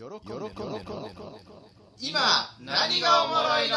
[0.00, 0.50] 喜んで飲んで
[1.98, 2.20] 今
[2.58, 3.76] 何がおもろいの？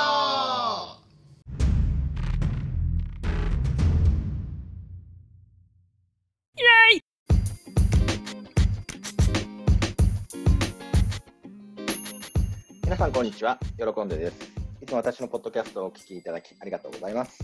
[12.85, 13.59] 皆さんこんにちは。
[13.77, 14.53] 喜んでです。
[14.81, 17.43] いつも私のポッドキャストをお聞きいただきありがとうございます。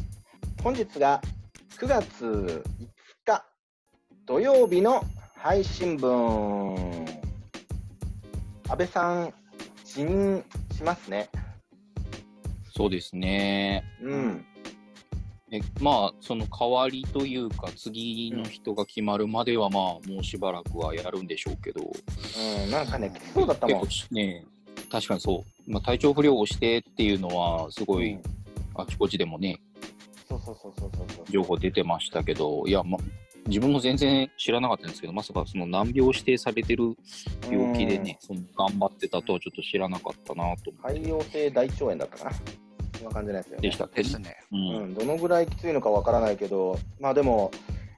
[0.63, 1.19] 本日が
[1.77, 2.63] 9月5
[3.25, 3.45] 日
[4.25, 5.03] 土曜日の
[5.35, 7.18] 配信分
[8.69, 9.33] 安倍さん
[9.83, 10.43] 辞任
[10.75, 11.29] しますね。
[12.71, 13.83] そうですね。
[14.01, 14.45] うん。
[15.51, 23.87] えまあ、その代わりというか、次の人が決まるまでは、まあ、もうしばらくはやるんでしょうけど、うんなんかねそうだったもん。
[23.87, 24.45] 結構ね、
[24.91, 28.21] 確かにそう、まあ、体調不良をしてっていうのは、すごいうん、
[28.75, 29.59] あちこちでもね、
[30.27, 31.05] そうそうそうそうそう。
[31.15, 32.99] そう情報出てましたけど、いや、ま、
[33.49, 36.95] 自分も全然知らなかったんですけど、まさかその難病指定されてる
[37.51, 40.99] 病気でね、その頑張ってたとはちょっと知らなかったなと思って。
[41.01, 42.31] 潰瘍性大腸炎だったかな？
[42.97, 43.87] そんな感じなんですよ、ね、でした。
[43.87, 44.37] ですね。
[44.51, 44.89] ううん。
[44.91, 47.51] ん、どのぐらいきついのかわからないけど、まあでも、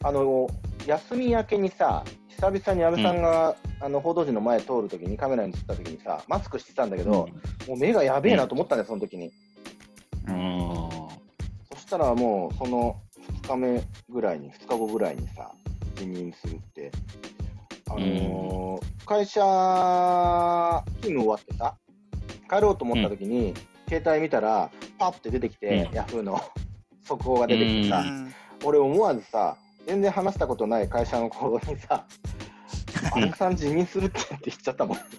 [0.03, 0.47] あの
[0.87, 7.29] 休み明けにさ、久々に安倍さんが、あの報道陣の前通るときに、カメラに映ったときにさ、マスクしてたんだけど、
[7.67, 9.31] もう目がやべえなと思ったね、その時に。
[10.27, 10.89] うん。
[11.73, 12.95] そしたらもう、その
[13.43, 15.51] 2日目ぐらいに、2日後ぐらいにさ、
[15.95, 16.91] 辞任するって、
[17.89, 18.51] あのー
[19.05, 19.41] 会社
[21.01, 21.75] 勤務終わってさ、
[22.49, 23.53] 帰ろうと思った時に、
[23.89, 25.95] 携帯見たら、パッて出てきて、うん。
[25.95, 26.39] ヤフーの
[27.03, 28.33] 速報が出てきてさ、うん。
[28.63, 32.05] 俺思わずさ、全然話したことない会社の子にさ、
[33.13, 34.97] 安倍さん辞任するって言っちゃったもん。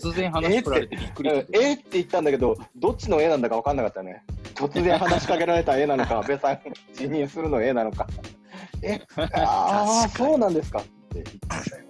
[0.00, 4.22] 突然話し振られてびっくりえって言ったんだけど、どっちの絵なんだか分かんなかったね。
[4.68, 6.60] 突然話しかけられた絵なのか、 安倍さん
[6.94, 8.06] 辞任するの絵なのか。
[8.82, 10.80] え、ああ、そうなんですか？
[10.80, 11.84] って言ってましたよ。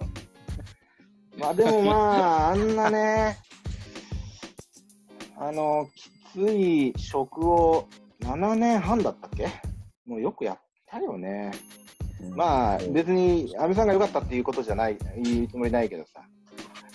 [1.37, 3.37] まあでもまあ、 あんなね、
[5.37, 7.87] あの、きつい職を
[8.21, 9.47] 7年半だったっけ？
[10.05, 11.51] もうよくやったよね。
[12.35, 16.21] まあ別に安倍さんが良かったっていうことじゃない、言うつもりないけどさ、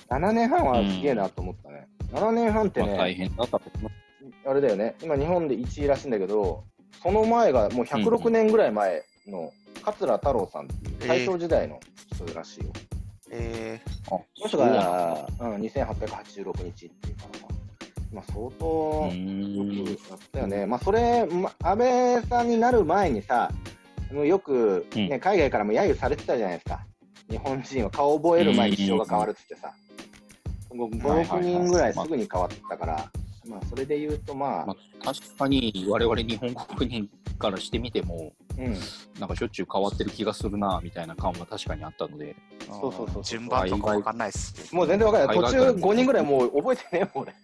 [0.08, 1.86] 7年半はすげえなと思ったね。
[2.12, 3.90] 7年半ってまあ大ね、変だったと思う
[4.44, 6.64] あれだよね、今日本で1位らしいんだけど、
[7.02, 9.52] その前がもう106年ぐらい前の
[9.84, 11.78] 桂太郎さんっていう大正時代の
[12.14, 12.72] 人らしいよ。
[13.32, 14.82] えあこの人そうなんだ。
[14.82, 17.28] が、うん、2886日っていうか
[18.12, 20.66] まあ相う当よくやったよね。
[20.66, 23.50] まあそれ、ま安倍さんになる前にさ、
[24.12, 25.20] もうよく、ねうん。
[25.20, 26.84] 海外からも揶揄されてたじゃないですか。
[27.30, 29.72] 日本人は顔覚える前に首相が変わるっつってさ。
[30.74, 33.10] もう5、6はいはいはい人ぐらいすぐに変わったから、
[33.50, 38.76] まあそれで言うとまあ、まあ、確かに我々日本国民からしてみても、うん、
[39.18, 44.72] なんかしょっちゅう変わってる気がするなみたいな感は確かにあったので、ー、そうそうそう順番とかわかんないっす。
[44.74, 45.36] もう全然わかんない。
[45.36, 47.34] 途中海外からも5人ぐらいもう覚えてねえもん、俺。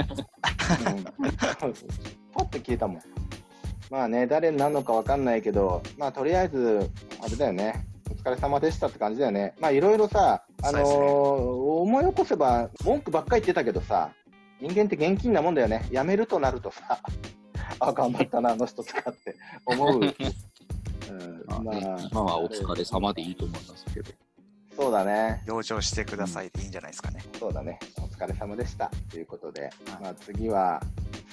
[0.00, 3.02] ん、パッと消えたもん。
[3.90, 6.90] まあね、誰なのかわかんないけど、まあとりあえず、
[7.22, 7.86] あれだよね。
[8.10, 9.54] お疲れ様でしたって感じだよね。
[9.60, 14.10] まあいろいろさ、あのーね思い起こせば文句ばっかり言ってたけどさ、
[14.60, 15.86] 人間って現金なもんだよね。
[15.90, 17.00] 辞めるとなるとさ、
[17.80, 19.36] あ、頑張ったな、あの人とかって
[19.66, 20.00] 思う。
[21.10, 24.12] うん、まあまあ、ね今はお疲れ様でいいと思いますけど。
[24.76, 25.42] そうだね。
[25.46, 27.22] 養生してくださいでいいんじゃないですかね。
[27.38, 27.78] そうだね。
[27.98, 28.90] お疲れ様でした。
[29.10, 29.72] ということで、はい
[30.02, 30.82] まあ次は、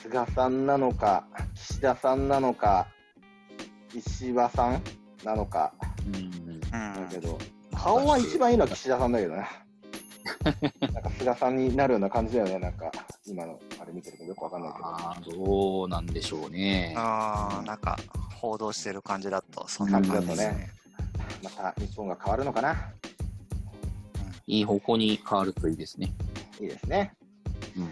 [0.01, 2.87] 菅さんなのか、岸田さんなのか、
[3.93, 4.81] 石破さん
[5.23, 5.73] なのか、
[6.07, 6.61] うんうん。
[6.61, 7.37] だけど、
[7.75, 9.47] 顔は一番いいのは岸田さんだけどね。
[10.79, 12.59] なんか菅さんになるような感じだよね。
[12.59, 12.91] なんか、
[13.25, 14.85] 今のあれ見てるとよくわかんないけど。
[14.85, 16.93] ああ、どうなんでしょうね。
[16.97, 17.97] あーなんか
[18.35, 20.69] 報道してる感じだとそんな感じですね。
[21.43, 22.75] また日本が変わるのかな？
[24.47, 26.13] いい方向に変わるといいですね。
[26.59, 27.13] いいですね。
[27.77, 27.91] うん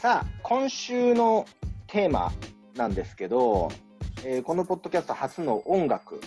[0.00, 1.46] さあ、今週の
[1.86, 2.30] テーマ
[2.76, 3.70] なんですけど、
[4.24, 6.26] えーこのポッドキャスト初の音楽で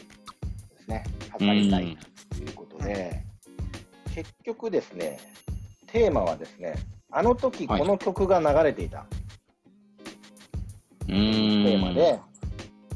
[0.84, 1.98] すね、語りたい
[2.30, 3.24] ということで、
[4.18, 5.20] 結局ですね、
[5.86, 6.74] テーマはですね、
[7.12, 9.06] あの時この曲が流れていた
[11.08, 11.64] うーん。
[11.64, 12.20] テーマで、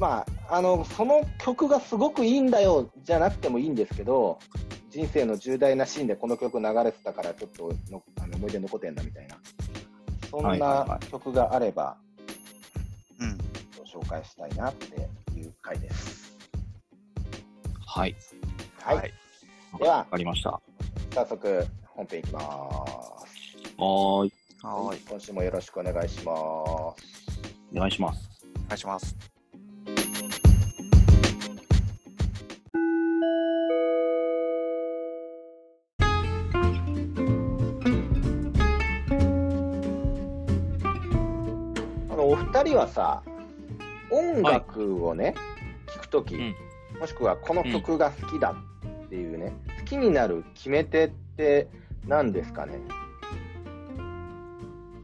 [0.00, 4.40] まあ、あの、その曲がすごくいいんだよじゃなくてもいいんですけど、
[4.90, 9.36] 人生の重大なシーンでこの曲流れてたからちょっとのあの思い出残ってんだみたいな、
[10.28, 11.98] そんはいはいはない曲があれば
[13.20, 13.38] うん。
[13.86, 15.08] 紹介したいなって
[15.38, 16.36] いう回です。
[17.86, 18.16] はい。
[18.80, 18.96] はい。
[18.96, 19.14] はい
[19.78, 20.60] ではわかりました。
[21.14, 22.44] 早速本編いきます。
[23.76, 24.32] はい。
[24.62, 24.98] はい。
[25.06, 26.38] 今週もよろしくお願いします。
[26.38, 26.94] お
[27.74, 28.30] 願いします。
[28.64, 29.14] お願いします。
[42.08, 43.22] あのお二人はさ
[44.10, 45.34] 音楽をね、はい、
[45.88, 46.54] 聞くとき、うん、
[46.98, 48.54] もしくはこの曲が好きだ
[49.04, 51.68] っていうね、うんきになる決め手って
[52.06, 52.78] 何ですかね？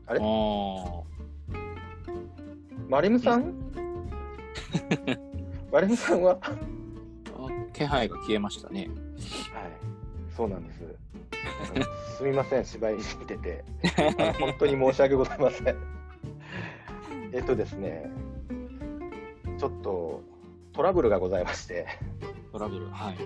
[0.07, 0.21] あれ？
[2.89, 3.53] マリムさん？
[5.71, 6.39] マリムさんは？
[6.43, 6.51] あ
[7.75, 8.81] 気配が消えましたね。
[8.81, 8.89] はい、
[10.35, 10.81] そうなんです。
[12.17, 13.65] すみません、芝居見てて。
[14.41, 15.77] 本当に申し訳ございません。
[17.33, 18.11] えっとですね、
[19.59, 20.23] ちょっと
[20.73, 21.87] トラブルがございまして、
[22.53, 22.89] トラブル。
[22.89, 23.17] はい。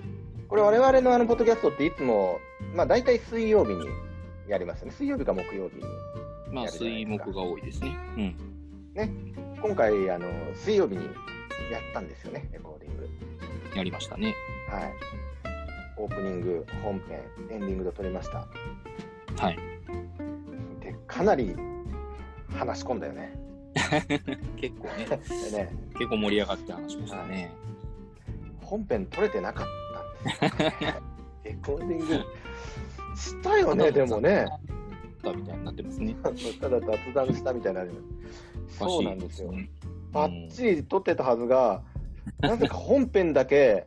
[0.53, 2.39] これ我々のあのポッドキャストっていつも、
[2.75, 3.87] まあ大体水曜日に
[4.47, 4.93] やりますよね。
[4.93, 5.83] 水曜日か木曜日に。
[6.51, 7.97] まあ、水木が多いですね。
[8.19, 8.37] うん。
[9.63, 11.13] 今回、あの、水曜日にやっ
[11.95, 13.09] たんですよね、レコーディング。
[13.75, 14.35] やりましたね。
[14.69, 14.93] はい。
[15.97, 17.21] オープニング、本編、
[17.51, 18.47] エンディングで撮りました。
[19.43, 19.59] はい。
[20.81, 21.57] で、かなり
[22.55, 23.33] 話し込んだよね。
[24.61, 25.17] 結構ね、で
[25.65, 27.51] ね、結構盛り上がって話しましたね。
[28.61, 29.82] 本編撮れてなかっ。
[31.45, 32.25] レコーディング
[33.17, 34.47] したよね、でもね。。
[35.25, 36.17] みたいになってますね。
[36.61, 37.85] ただ雑談したみたいな。
[38.69, 39.69] そうなんですよおかしい。
[40.13, 41.83] バッチリ撮ってたはずが、
[42.41, 43.87] なぜか本編だけ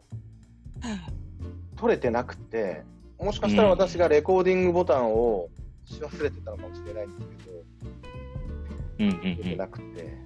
[1.75, 2.83] 撮れてなくて、
[3.19, 5.49] もしかしたら私がレコーディングボタンを
[5.85, 7.51] し忘れてたのかもしれないんですけど、
[8.99, 9.37] うんうん出うん。
[9.37, 10.17] てなくて。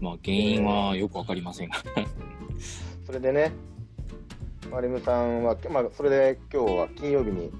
[0.00, 1.76] まあ、原因はよくわかりませんが。
[3.04, 3.52] それでね、
[4.72, 7.52] マリムさんは、まあ、それで今日は金曜日に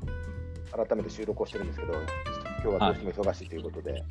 [0.73, 2.03] 改めて収録をしてるんですけど、今
[2.63, 4.03] 日はどうしても忙しいということで、はい。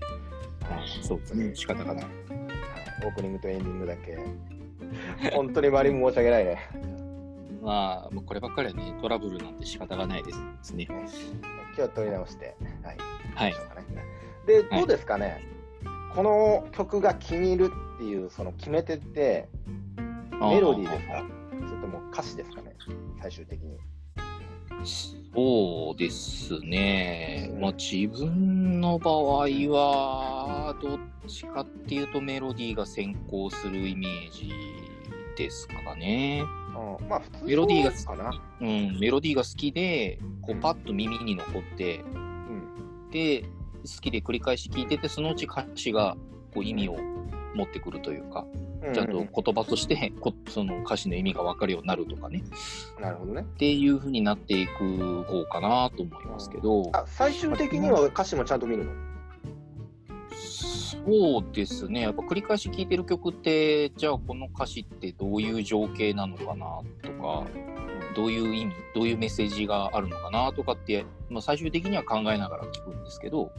[1.01, 1.56] そうですね。
[1.56, 2.06] 仕方がない。
[3.03, 4.19] オープニングとエンディングだけ、
[5.33, 6.59] 本当にマリム申し訳ないね。
[7.63, 10.31] まあ、もうこればっかりはね、トラブルなんて仕方がないで
[10.62, 10.86] すね。
[10.88, 11.00] 今
[11.75, 12.98] 日は撮り直して、はい。
[13.33, 13.51] はい。
[13.51, 13.88] どうしようかね。
[14.45, 14.80] で、はい。
[14.81, 15.44] どうですかね、
[16.13, 19.50] この曲が気に入るっていうその決め手って、
[20.39, 21.40] メロディーですか？
[22.11, 22.75] 歌詞ですかね、
[23.21, 23.77] 最終的に。
[25.33, 27.51] そうですね。
[27.59, 34.51] まあ、自分の場合は、どっちかっていうとメロディーが先行するイメージ
[35.37, 36.43] ですかね。
[36.99, 38.41] うん、まあ、普通メロディーがそうかな。
[38.61, 43.43] うん、メロディーが好きで、こうパッと耳に残って、うんで、
[43.83, 46.15] 好きで繰り返し聞いてて、そのうち歌詞が
[46.53, 46.97] こう意味を
[47.53, 48.45] 持ってくるというか、
[48.94, 52.44] ちゃんと言葉としてこその歌詞の意味が分かるようになるとかね、
[53.00, 53.42] なるほどね。
[53.42, 58.92] っていう風になっていく方かなと思いますけど、あ最終的には歌詞もちゃんと見るの？
[60.91, 67.47] そうですね、やっぱ繰り返し聴いてる曲って、じゃあこの歌詞ってどういう情景なのかなとか、
[68.13, 73.51] どういう意味、どういうメッセージがあるのかなとかって、まあ、最終的には考えながら聞くんですけど、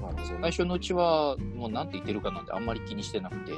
[0.00, 3.52] なるほどね最初のうちはもう何て言ってるかなんてあんまり気にしてなくて、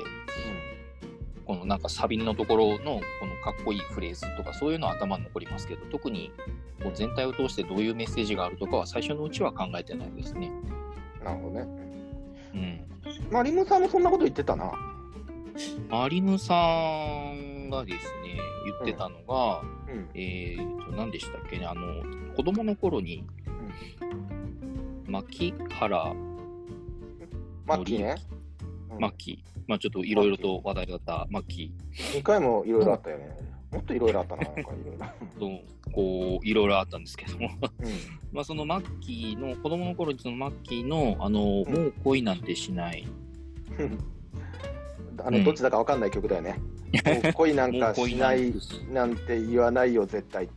[1.47, 3.01] このなんかサビのところのこの
[3.45, 6.33] かっこいいフレーズとかそういうのは頭に残りますけど、特に
[6.83, 10.51] こう全体を通してどういうメッセージがあるとかは最初のうちは考えてないですね。
[10.67, 10.83] うん
[11.25, 11.67] なるほどね。
[12.55, 12.92] うん。
[13.31, 14.73] まあ、リムさんもそんなこと言ってたな。
[15.91, 20.09] マリムさんがですね、言ってたのが、うん。
[20.15, 22.03] えーと、何でしたっけね、あの、
[22.35, 23.25] 子供の頃に、
[25.07, 26.15] 牧原
[27.67, 28.17] マッキーね。
[28.99, 31.73] マッキー、まあちょっといろいろと話題だったマッキ
[32.15, 33.37] 2回もいろいろあったよね。
[33.73, 35.47] もっといろいろあったな、 なんかいろいろ。
[36.43, 37.51] う、いろいろあったんですけども、う
[38.33, 43.99] まあそのマッキーの、子供の頃にそのマッキーの、あの、もう恋なんてしない、ん。
[45.25, 46.59] あの、どっちだかわかんない曲だよね。
[47.25, 48.55] もう恋なんかし恋なんい
[48.93, 50.49] なんて言わないよ、絶対。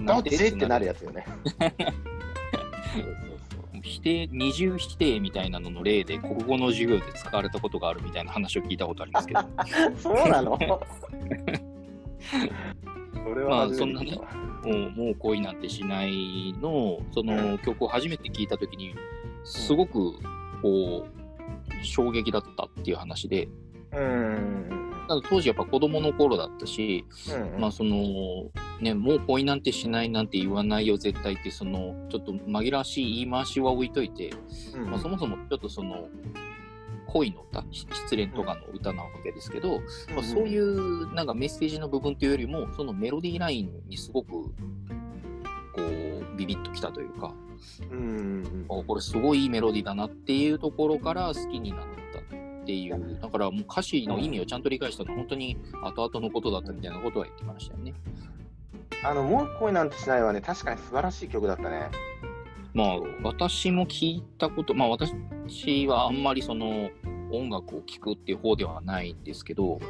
[0.00, 1.26] どっちってなるやつよね。
[1.28, 3.32] そうそう
[3.82, 9.40] 否定、二重否定みたいなのの例で、国語の授業で使われたことがあるみたいな話を聞いたことありますけど。
[9.96, 10.58] そうなの？
[13.24, 14.20] それは初めて聞いた。
[14.20, 18.94] わもうもう恋なんてしないの、その曲を初めて聞いたときに、
[19.44, 20.12] すごく、
[20.62, 23.48] こう、衝撃だったっていう話で、
[23.92, 24.92] うん。
[25.08, 27.04] ただ当時やっぱ子供の頃だったし、
[27.54, 27.60] うん。
[27.60, 28.50] まあその、
[28.80, 34.32] ね、もう恋なんてしないなんて言わないよ絶対って、その、ちょっと紛らわしい言い回しは置いといて、
[34.74, 34.90] うん。
[34.90, 36.08] まあそもそもちょっとその、
[37.12, 39.80] 恋の歌、失恋とかの歌なわけですけど、
[40.14, 44.50] まあ、そういうなんかメッセージの部分というよりも、そのメロディーラインにすごく、こ
[45.76, 47.34] う、ビビッときたというか、
[47.90, 47.98] うん。
[47.98, 48.66] うん。
[48.68, 51.80] あこれすごいいいメロディーだなっていうところから好きになっ
[52.12, 57.92] たっていう、だからもう歌詞の意味をちゃんと理解したのは本当に後々のことだったみたいなことは言ってましたよね。
[59.04, 61.90] あの、もう恋なんてしないはね、確かに素晴らしい曲だったね。
[62.74, 66.90] まあ私も聞いたこと、まあ私はあんまりその
[67.32, 69.80] 音楽を聴くっていう方ではないんですけど、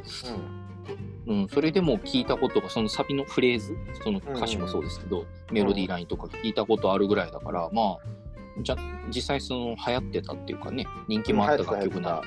[1.27, 7.99] うん、それでも聞いたことが、そのサビのフレーズ、その歌詞もそうですけど、メロディーラインとか聞いたことあるぐらいだから、まあ、
[8.61, 8.77] じゃ
[9.09, 12.23] 実際その流行ってたっていうかね、人気もあった楽曲な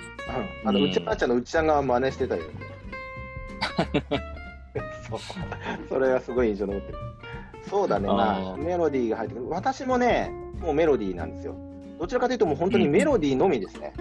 [0.66, 2.44] あの、うんうちのばあちゃんのうちさんが真似してたよ。
[5.08, 5.20] そう。
[5.88, 6.98] それがすごい印象に残ってる。
[7.70, 9.50] そうだね、まあ、メロディーが入ってくる。
[9.50, 11.56] 私もね、もうメロディーなんですよ。
[12.00, 13.94] どちらかというと、もう本当にメロディーのみですね。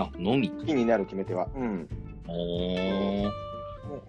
[0.00, 0.50] あ、のみ。
[0.50, 1.48] 好きになる決め手は。
[1.54, 1.88] うん。
[2.28, 3.30] お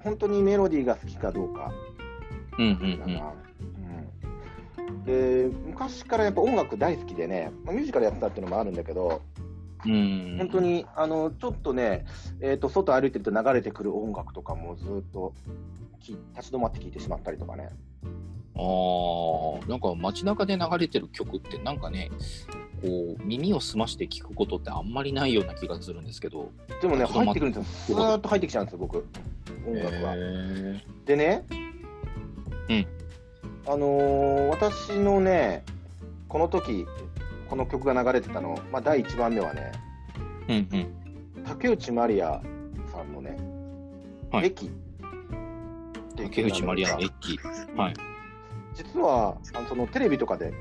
[0.03, 1.71] 本当にメロディーが好きかどうか
[2.57, 2.73] うんうん
[4.89, 5.03] うん。
[5.05, 9.21] で昔からやっぱ音楽大好きでね、まあミュージカルやってたっていうのもあるんだけど、
[9.85, 10.35] うん。
[10.37, 12.05] 本当にあのちょっとね、
[12.39, 15.33] えー、と外歩いてると流れてくる音楽とかもずっと
[16.01, 17.69] き立ち止まって聴いてしまったりとかね。
[18.55, 22.11] ああ、なんか街中で流れてる曲ってなんかね、
[22.81, 26.51] こう耳を澄まして聞くことってあんまりないような気がするんですけど。
[26.81, 27.97] でもね、入ってくるんですよ。
[27.97, 29.05] スーッと入ってきちゃうんですよ、僕、
[29.67, 30.13] 音楽は。
[30.15, 31.45] へでね、
[32.69, 32.87] うん
[33.67, 35.63] あのー私のね、
[36.27, 36.87] この時
[37.49, 41.43] この曲が流れてたの、まあ、第1番目はね、ーうんうん。
[41.43, 42.41] 竹内まりや
[42.91, 43.37] さんのね、
[44.31, 44.53] はい
[46.15, 47.39] 竹内まりやの曲駅。
[47.77, 47.93] はい。
[48.73, 50.53] 実はあのそのテレビとかで、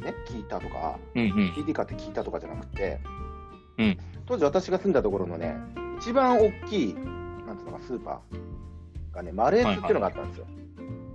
[0.00, 1.52] ね、聞いたとか、うんうん。
[1.54, 2.98] CD 買って聞いたとかじゃなくて、
[3.78, 5.56] うん当時私が住んだところのね、
[5.98, 7.00] 一番大きい、な
[7.54, 10.46] んていうのか、スーパーがね、マレーツっていうのがあったんですよ。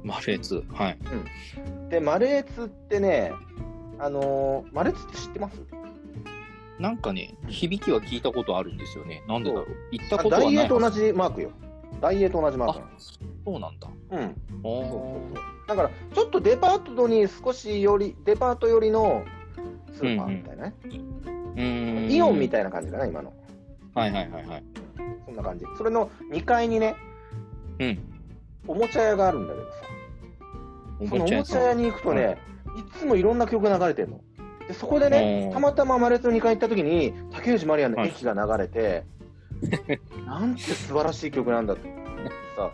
[0.03, 0.63] マフェツ。
[0.73, 0.97] はい。
[1.89, 3.31] で、マレーツってね、
[3.99, 5.61] あのーマレーツって知ってます？
[6.77, 9.23] なんかね、響きは聞いたことあるんですよね。
[9.29, 9.67] なんでだろう。
[9.91, 10.55] 行ったあことはない。
[10.55, 11.51] ダイエーと同じマークよ。
[12.01, 12.79] ダイエーと同じマーク
[13.45, 13.87] そうなんだ。
[13.87, 13.95] の。
[14.11, 14.35] うん。
[14.61, 19.23] おそうそうそうだから、ちょっとデパートに少しより、デパート寄りの
[19.93, 20.73] スーパーみたいなね。
[20.83, 22.11] うーん。
[22.11, 22.49] イオンみい。
[22.49, 23.33] たいな感じかな、今の。
[23.95, 24.63] はいはいはいはい。
[25.25, 25.65] そんな感じ。
[25.77, 26.95] それの2階にね、
[27.79, 27.99] うん。
[28.67, 29.71] おもちゃ屋があるんだけどさ。
[31.01, 32.37] おそのおもちゃ屋に行くとね、
[32.77, 34.21] いつもいろんな曲が流れてるの。
[34.67, 39.03] でそこでねう、んたまたまマレーツの2階行った時に、竹内まりやの駅が流れて、
[40.25, 41.89] なんて素晴らしい曲なんだって
[42.55, 42.71] さ、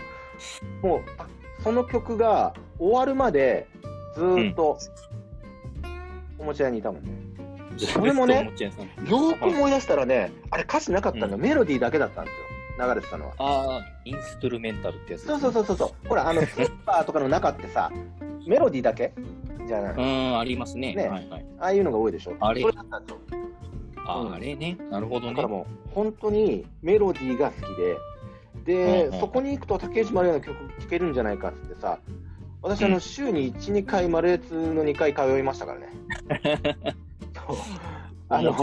[0.82, 1.28] もう、あ
[1.64, 3.68] その曲が終わるまで
[4.16, 4.80] ずーっと、
[6.40, 7.12] おもちゃ屋にいたもんね。
[7.78, 8.52] それもね
[9.08, 13.34] よーく思い出したらね、あれ歌詞なかったんだよ、うんメロディーだけだったんですよ、流れてたのは。
[13.38, 17.92] ああ、インストゥルメンタルってやつね、そうそうそうそうそう、ほら、あの スーパーとかの中ってさ、
[18.48, 19.14] メロディーだけ？
[19.68, 20.96] じゃない、うーん、ありますね。
[20.96, 21.46] ねはいはい。
[21.60, 22.36] ああいうのが多いでしょ。
[22.40, 22.64] あれ。
[24.08, 24.78] あ、れね。
[24.90, 25.48] なるほどねだから。
[25.48, 27.98] もう、本当にメロディーが好きで、
[28.66, 32.00] で、うんうんそこに行くと竹内まりやの曲聴けるんじゃないかっつってさ、
[32.62, 35.88] 私、あのうん週に1、2回、マレーツの2回通いましたからね。
[38.30, 38.56] あの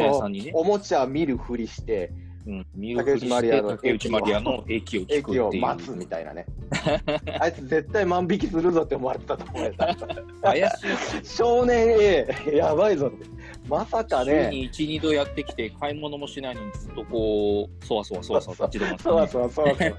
[0.55, 2.11] おもちゃ見るふりして、
[2.47, 5.39] うん、見るふり竹内まりしてやの竹内まりやの駅を聞く駅。
[5.41, 6.47] を待つみたいなね。
[7.39, 9.75] あいつ絶対万引きするぞって思われてたと思うよ。
[10.41, 11.27] 怪しい。
[11.27, 13.27] 少年 A、やばいぞって。
[13.69, 19.97] まさか週ね、に1、2度やってきて、買い物もしないのにずっとこう、そわそわそわそわ立ち止まって、そうそうそうそう。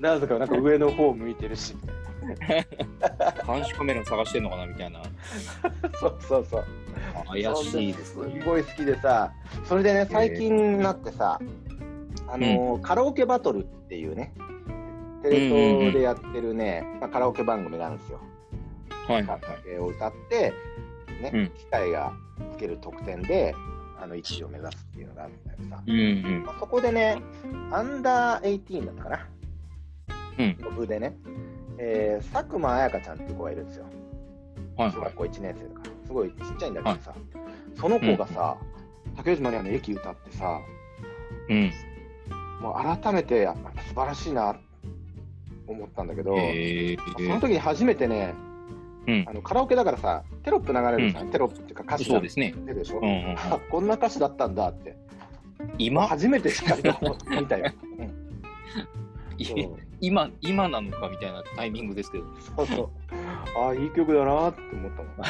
[0.00, 1.74] なぜかなんか上の方向いてるし。
[3.46, 5.02] 監視カメラ探してんのかなみたいな。
[6.00, 6.64] そうそうそう。
[7.28, 8.42] 怪しいですすね。
[8.44, 9.32] ごい好きでさ、
[9.64, 11.40] それでね、最近になってさ、
[12.28, 14.32] あのーカラオケバトルっていうね、
[15.22, 18.20] テレ東でやってるね、まあ、カラオケ番組があるんですよ。
[19.06, 20.52] はいはいカラオケを歌って、
[21.22, 22.12] ね、うん機械が
[22.52, 23.54] つける得点で、
[24.00, 26.02] あの1位を目指すっていうのがあるんだけどさ、うんう
[26.40, 26.44] ん。
[26.46, 27.22] まあ、そこでね、
[27.70, 29.28] アンダー18だったかな、
[30.38, 31.16] うんの部でね、
[31.82, 33.84] えー佐久間彩香ちゃんっていう子がいるんですよ。
[34.76, 34.92] はいはい。
[34.92, 35.14] 小学。
[35.14, 37.14] 校1年生だから、すごいちっちゃいんだけどさ、
[37.74, 38.56] その子がさ、
[39.16, 40.60] 竹内まりやの駅歌ってさ、
[41.48, 41.72] うん。
[42.60, 44.54] もう改めてやっぱ素晴らしいな
[45.66, 48.34] 思ったんだけど、えその時に初めてね、
[49.06, 49.24] うん。
[49.26, 52.54] あのカラオケだからさ、テロップ流れるじゃん、テロップっていうか歌詞がそうですね。
[52.66, 53.36] 出るでしょ、うんうんうん。
[53.38, 54.96] あこんな歌詞だったんだって、
[55.78, 56.06] 今？
[56.06, 56.66] 初めてしっ
[57.46, 57.72] たよ。
[57.98, 58.10] うん。
[59.38, 62.24] いそう今、今なのかみたいなタイミングですけど、
[62.56, 62.90] そうそう。
[63.56, 65.16] ああ、いい曲だなって思ったもん。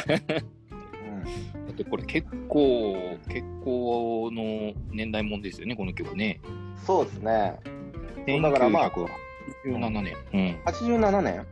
[1.67, 6.41] だってこれ結構、結構の年代もんですよね、この曲ね。
[6.45, 7.59] うん、そうですね。
[8.43, 8.91] だからまあ、
[9.65, 11.47] 1987年、うん87年？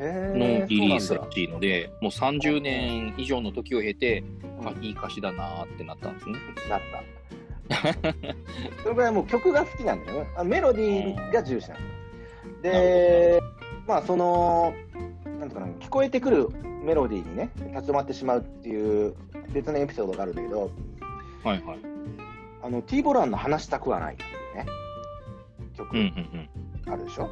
[0.00, 4.22] えー、のリリースらしいので、もう30年以上の時を経て、
[4.62, 6.38] あうんいい歌詞だなーってなったんですね。
[6.68, 7.02] なった。
[8.82, 10.28] それぐらいもう曲が好きなんだよね。
[10.44, 11.84] メロディーが重視なんだ
[12.62, 13.42] で、
[13.86, 14.74] まあその、
[15.40, 16.48] なんかな、聞こえてくる
[16.82, 19.14] メロディーにね、立ち止まってしまうっていう
[19.52, 20.70] 別のエピソードがあるんだけど、
[21.44, 21.78] はいはい。
[22.62, 24.14] あの、T ボランの話したくはない。
[24.14, 26.48] っていう曲うんうん
[26.86, 26.92] うん。
[26.92, 27.30] あるでしょ、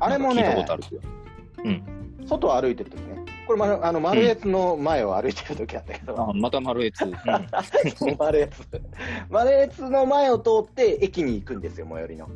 [0.00, 2.26] あれもねなん。
[2.26, 3.24] 外を歩いてる時ね。
[3.46, 7.04] これ、ま、あの丸越の前を歩いてる時だったけど、あまた丸越。
[7.04, 7.12] うん、
[8.18, 8.66] 丸越。
[9.30, 12.28] 丸越の前を通って駅に行くんですよ最寄りの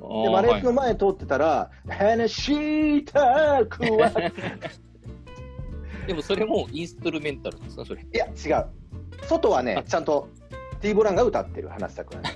[0.00, 4.10] で丸越の前通ってたら「話したくは」
[6.06, 8.00] でもそれもインストゥルメンタルですか、それ？
[8.00, 8.66] いや違う
[9.26, 10.28] 外はねちゃんと
[10.80, 12.34] ティーボランが歌ってる話したくない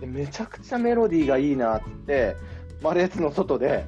[0.00, 2.36] でめちゃくちゃメロディーがいいなっつって
[2.82, 3.86] 丸越の外で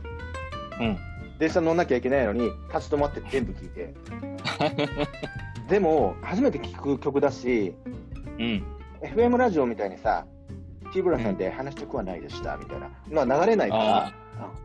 [0.81, 0.99] うん。
[1.39, 3.95] 電車乗んなきゃいけないのに立ち止まって全部聴いて
[5.71, 7.75] でも初めて聴く曲だし
[8.39, 8.65] うん。
[9.03, 10.27] FM ラジオみたいにさ
[10.93, 13.25] ティーブラさんで話したくはないでしたみたいな。
[13.25, 14.07] のは流れないから。
[14.07, 14.13] あ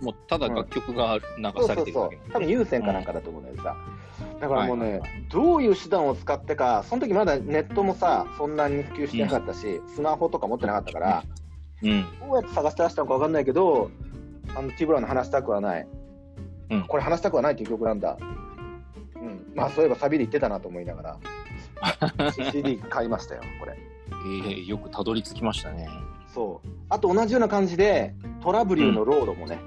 [0.02, 2.34] もうただ楽曲が流そうされそうそうてるだけ。
[2.34, 3.76] 多分有線かなんかだと思うんだけどさ、
[4.40, 11.24] だからもうね、はいはいどういう手段を使ってか、その時まだネットもさ、そんなに普及してなかったし、スマホとか持ってなかったから、
[11.82, 12.06] うん。
[12.20, 13.90] どうやって探してらしたのか分かんないけど、
[14.56, 15.88] あのティーブラの話したくはない、
[16.70, 16.84] うん。
[16.84, 18.18] これ話したくはないっていう曲なんだ。
[19.16, 23.93] うん、まあそういえばサビで言ってたなと思いながら、 CD 買いましたよ、これ。
[24.10, 25.90] えー、よくたどり着きましたね。
[26.34, 26.68] そう。
[26.90, 29.60] あと同じような感じで、トラブリューのロードもね、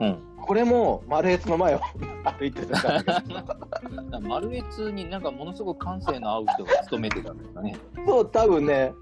[0.00, 0.18] うん。
[0.40, 1.80] これも丸越の前を
[2.38, 3.04] 歩いてた。
[4.20, 7.76] 丸越になんかものすごく感性の合う人が勤めてたんですかね。
[8.06, 8.92] そう、多分ね、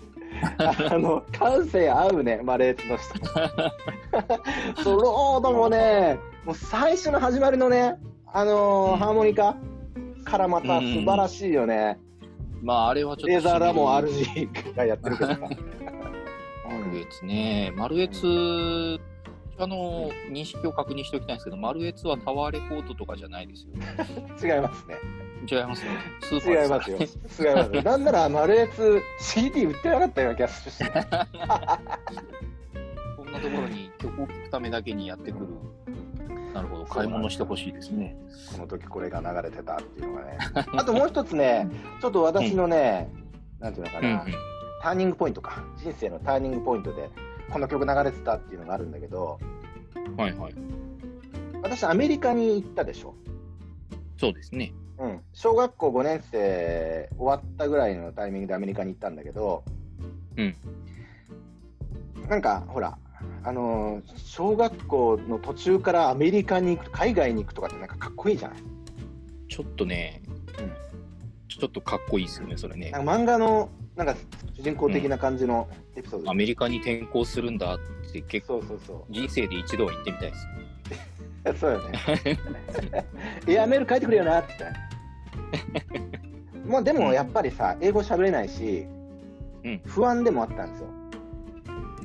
[0.58, 4.82] あの、感性合うね、マレーツの人。
[4.82, 7.98] そう、ロードもね、もう最初の始まりのね、
[8.32, 9.56] あのーうんハーモニカ
[10.25, 11.98] からまた素晴らしいよね。
[12.62, 13.26] まああれはちょっと。
[13.28, 15.40] レーザーラモン RG がやってるけどさ。
[16.68, 17.72] 丸越ね。
[17.76, 19.00] 丸越、
[19.58, 23.70] あの、認識を確認しておきたいんですけど、丸越はタワーレコードとかじゃないですよ。
[24.54, 24.96] 違いますね。
[25.50, 25.98] 違いますよね。
[26.22, 26.96] スーパー違いますよ。
[26.98, 27.82] 違いますよ。
[27.82, 30.90] なんならマレーツ CD 売ってなかったような気がするし、ね。
[33.16, 35.47] こんなところに曲を聴くためだけにやってくる。
[36.56, 38.16] なるほど、買い物してほしいですね。
[38.52, 40.38] この時これが流れてたっていうのがね。
[40.73, 41.69] あともう一つね、
[42.00, 43.10] ちょっと私のね、
[43.60, 44.25] なんていうのかうんな、
[44.82, 47.10] ターニングポイントか、人生のターニングポイントで、
[47.50, 49.38] この曲流れてたっていうのがあるんだけど、
[49.95, 50.16] うん。
[50.16, 50.54] はいはい。
[51.62, 53.14] 私、アメリカに行ったでしょ。
[54.16, 54.73] そうですね。
[54.99, 59.62] うん、小学校5年生終わったぐらいのタイミングでアメリカに行ったんだけど、
[60.38, 60.56] うん
[62.30, 62.99] なんかほら、
[63.45, 68.59] あのー小学校の途中からアメリカに行く、海外に行くとかってなんかかっこいいじゃない
[69.49, 70.23] ちょっとね、
[70.59, 70.87] うん
[71.49, 72.91] ちょっとかっこいいですよね、それね。
[72.91, 74.15] なんか漫画のなんか
[74.57, 77.79] 主人公的な感じのエピソードアメリカに転校するんだっ
[78.13, 79.13] て結構そうそうそう。
[79.13, 81.61] 人生で一度は行ってみたいです。
[81.61, 81.99] そうよね。
[83.49, 86.19] いや、メール書いてくれよなって言って。
[86.69, 88.87] まあでもやっぱりさ、英語喋れないし、
[89.65, 90.89] うん不安でもあったんですよ。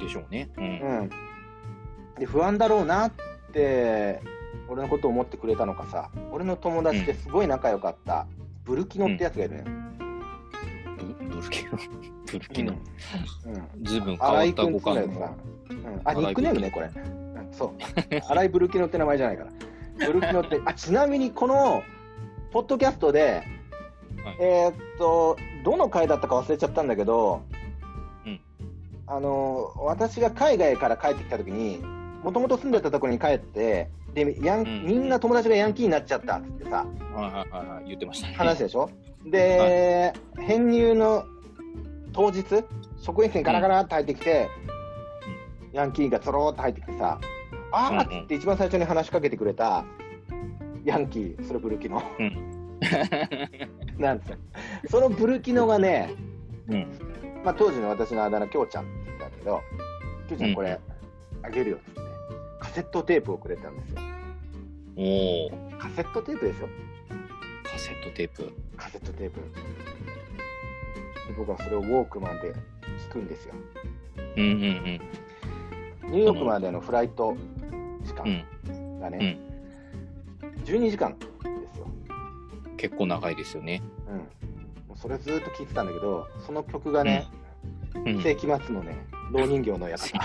[0.02, 0.50] でしょうね。
[0.58, 0.64] うん。
[0.64, 0.68] う
[1.04, 1.10] ん。
[2.20, 3.12] で、不安だろうなっ
[3.54, 4.22] て、
[4.68, 8.28] 俺のことを思ってくれたのかさ、俺の友達ですごい仲良かった、
[8.64, 9.78] ブルキノってやつがいるのよ。
[10.98, 11.72] ブブルキノ？
[12.32, 12.74] ブルキノ？
[13.46, 13.54] うん。
[13.54, 13.84] うん。
[13.84, 15.34] ずいぶん変わった五感って言うんだよさ。
[15.70, 16.02] うん。
[16.06, 16.88] あ、ニックネームね、これ。
[16.88, 18.14] うん、そう。
[18.14, 18.28] の。
[18.28, 19.52] 新井ブルキノって名前じゃないから。
[20.08, 21.84] ブルキノって、あ、ちなみにこの、
[22.52, 23.44] ポッドキャストで、
[24.24, 27.51] はいえーっと、どの回だったか忘れちゃったんだけど、うん
[29.12, 31.84] あの、私が海外から帰ってきた時に、
[32.24, 34.86] もともと住んでたところに帰って、で、ヤンん。
[34.86, 38.36] みんな友達がヤンキーになっちゃったっつってさ、はいはいはいはい、言ってましたね。
[38.36, 38.90] 話でしょ？
[39.26, 41.26] で、編入の
[42.14, 42.46] 当日、
[43.02, 44.48] 職員室にガラガラって入ってきて、
[45.74, 47.20] ヤンキーがそろーっと入ってきてさ、
[47.74, 49.84] あーっつって一番最初に話しかけてくれた
[50.86, 52.02] ヤンキー、それブルキノ。
[54.00, 54.38] なんですよ。
[54.90, 56.14] そのブルキノがね、
[56.70, 56.88] うん。
[57.44, 58.86] まあ、当時の私のあだ名、きょうちゃん
[59.42, 59.62] けど、
[60.30, 60.80] きょうちゃうんんこれ、
[61.44, 62.00] あげるよっつって、
[62.60, 64.02] カセットテープをくれたんですよ。
[64.98, 65.50] おお、
[65.80, 66.70] カセットテープですよ。
[67.64, 68.54] カセットテープ。
[68.78, 69.40] カセットテープ。
[69.40, 72.54] で僕はそれをウォークマンで
[73.10, 73.54] 聞くんですよ。
[74.38, 75.02] うんうん
[76.12, 77.38] ニューヨークまでのフライト
[78.04, 78.44] 時うん。
[79.00, 79.40] 間がね、
[80.66, 81.26] 12時間で
[81.74, 81.88] すよ。
[82.66, 82.78] うん。
[82.78, 83.82] 結構長いですよね。
[84.90, 84.98] うん。
[84.98, 87.28] それずっと聞いてたんだけど、その曲がね、
[87.96, 88.22] うん。
[88.22, 88.98] 世紀末のね、
[89.32, 90.20] 老人形の館。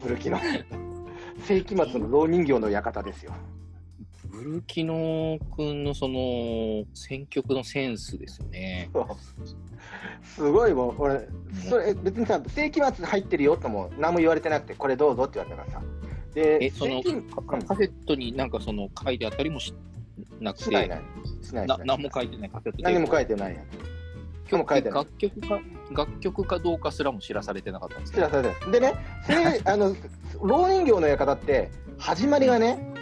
[0.00, 0.38] ブルキノ。
[1.44, 3.32] 世紀末の老人形の館ですよ。
[4.30, 8.88] ブルキノ君のその選曲のセンスですよね。
[10.22, 11.28] すごいもう、俺、
[11.68, 15.86] それ別にさ、世紀末入ってるよとも何も言われてなくて、これどうぞって言われたからさ。
[16.32, 19.74] で、え、そのカカセットになんかその書いてあったりもし
[20.40, 21.02] なくて、しないない。
[21.42, 21.78] しないしない。
[21.78, 23.60] な何も書いてないカセット何も書いてないや
[24.52, 25.04] かも書いてない。
[25.04, 25.60] 楽曲か、
[25.94, 28.42] 楽曲かどうかすらも知らされてなかったんですけど知ら。
[28.42, 28.94] されてないでね、
[29.62, 29.94] せあの、
[30.42, 32.92] 老人形の館って、始まりがね、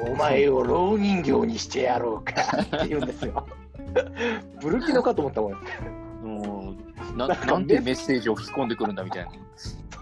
[0.00, 2.32] お前を老人形にしてやろうか
[2.62, 3.46] って言うんですよ。
[4.62, 5.52] ブルキノかと思ったもん。
[6.22, 6.74] も
[7.14, 9.30] うななんかなんてメッセージを吹き込んでくるんだみたいな。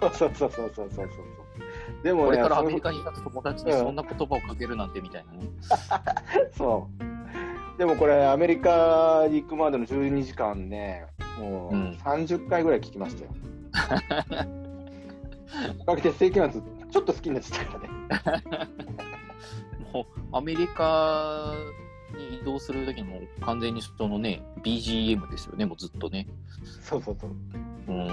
[0.01, 1.09] そうそうそうそうそうそうそう。
[2.03, 5.49] でもね、これからアメリそカに立つ友達にそんな言葉をかけるなんてみたいなね。
[6.57, 7.18] そう。
[7.79, 11.07] でもこれ、アメリカに行くまでの12時間ね、
[11.39, 13.31] もううん30回ぐらい聞きましたよ。
[15.87, 16.61] かけて世紀末、
[16.91, 17.87] ちょっと好きになっちゃったか
[18.27, 18.69] らね。
[19.95, 21.55] もうアメリカ
[22.17, 26.27] に移動するときにもう完全にそのね、BGM ですよね、もうずっとね。
[26.83, 27.31] そうそうそう。
[27.89, 28.11] うん。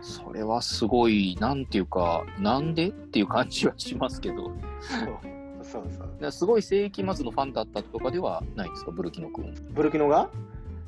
[0.00, 4.44] それはすごい、なんていうか、なんでっていう感じはしますけど、
[4.80, 5.35] そう
[5.70, 5.84] そう
[6.20, 6.32] そう。
[6.32, 9.54] すごい世紀末のファンだったとかではないですか、ブルキノ君。
[9.70, 10.30] ブルキノが？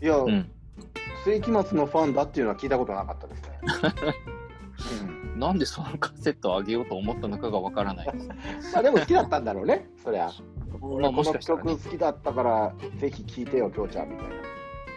[0.03, 0.51] いや、うん。
[1.25, 3.59] 世紀末のファンだっていうのは聞いたことなかったですね。
[5.35, 8.29] うん、なんでそのカセットを上げようと思ったのかがわからないです。
[8.73, 10.31] まあでも好きだったんだろうね、そりゃ。
[10.71, 11.63] まこの曲。
[11.63, 14.35] 好きだったから、ぜひ聴いてよ、きょうちゃんみたいな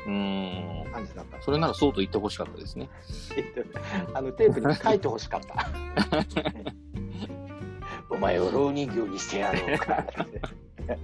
[0.07, 0.85] うん。
[0.91, 1.41] 感じだった。
[1.41, 2.89] それならそうと言ってほしかったですね。
[4.13, 5.67] あのテープに書いてほしかった。
[8.11, 10.41] お前を老人形にしてやろうかって。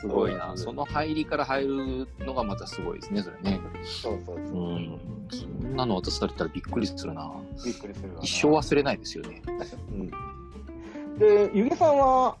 [0.00, 0.52] すごいな。
[0.56, 3.60] その入りから入るのがまたすごいですね、それね。
[3.82, 4.48] そうそうそうう。
[4.74, 5.00] ん。
[5.30, 7.30] そんなの渡されたらびっくりするな。
[7.64, 8.20] びっくりするわな。
[8.22, 9.42] 一生忘れないですよね。
[9.90, 12.36] うん、で、ゆげさんは、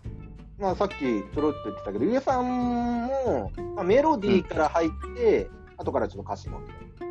[0.58, 6.60] まあ、さっきちょろっと言ってたけど、ゆげさんも、まあ、メロディーから入って、後からちょっと歌詞も。
[7.00, 7.04] う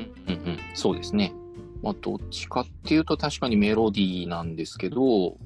[0.00, 0.58] んうんうん。
[0.74, 1.34] そうですね。
[1.84, 5.36] まあ、どっちかっていうと確かにメロディーなんですけど、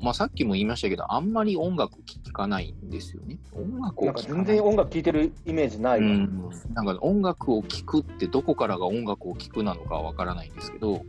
[0.00, 3.36] まあ、さっきも言いましたけど、あんまり音楽聴かないんですよね。
[3.52, 4.06] 音楽うん。
[4.06, 4.22] なんかを。
[4.22, 6.08] 全然音楽聴いてるイメージないうわ。
[6.08, 11.02] ん、なんか音楽を聴くってどこからが音楽を聴くなのかわからないんですけど、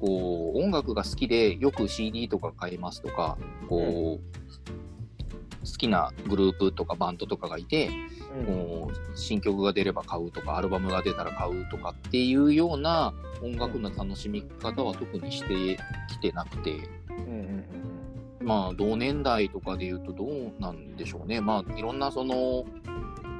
[0.00, 4.49] こう音楽が好きでよく CD とか買いますとかこう、
[5.64, 7.90] 好きなグループとかバンドとかがいて、
[8.36, 8.46] うん。
[8.46, 17.64] こう新曲が出れば買うとかアルバムが出たら買うとかっていうような音楽の楽しみ方は特にしてきてなくて、うんうん
[18.42, 21.40] まあ同年代とかで言うとどうなんでしょうね。
[21.40, 22.64] まあいろんなその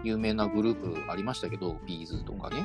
[0.03, 2.65] 有名なグループありましたけどビーズとかね。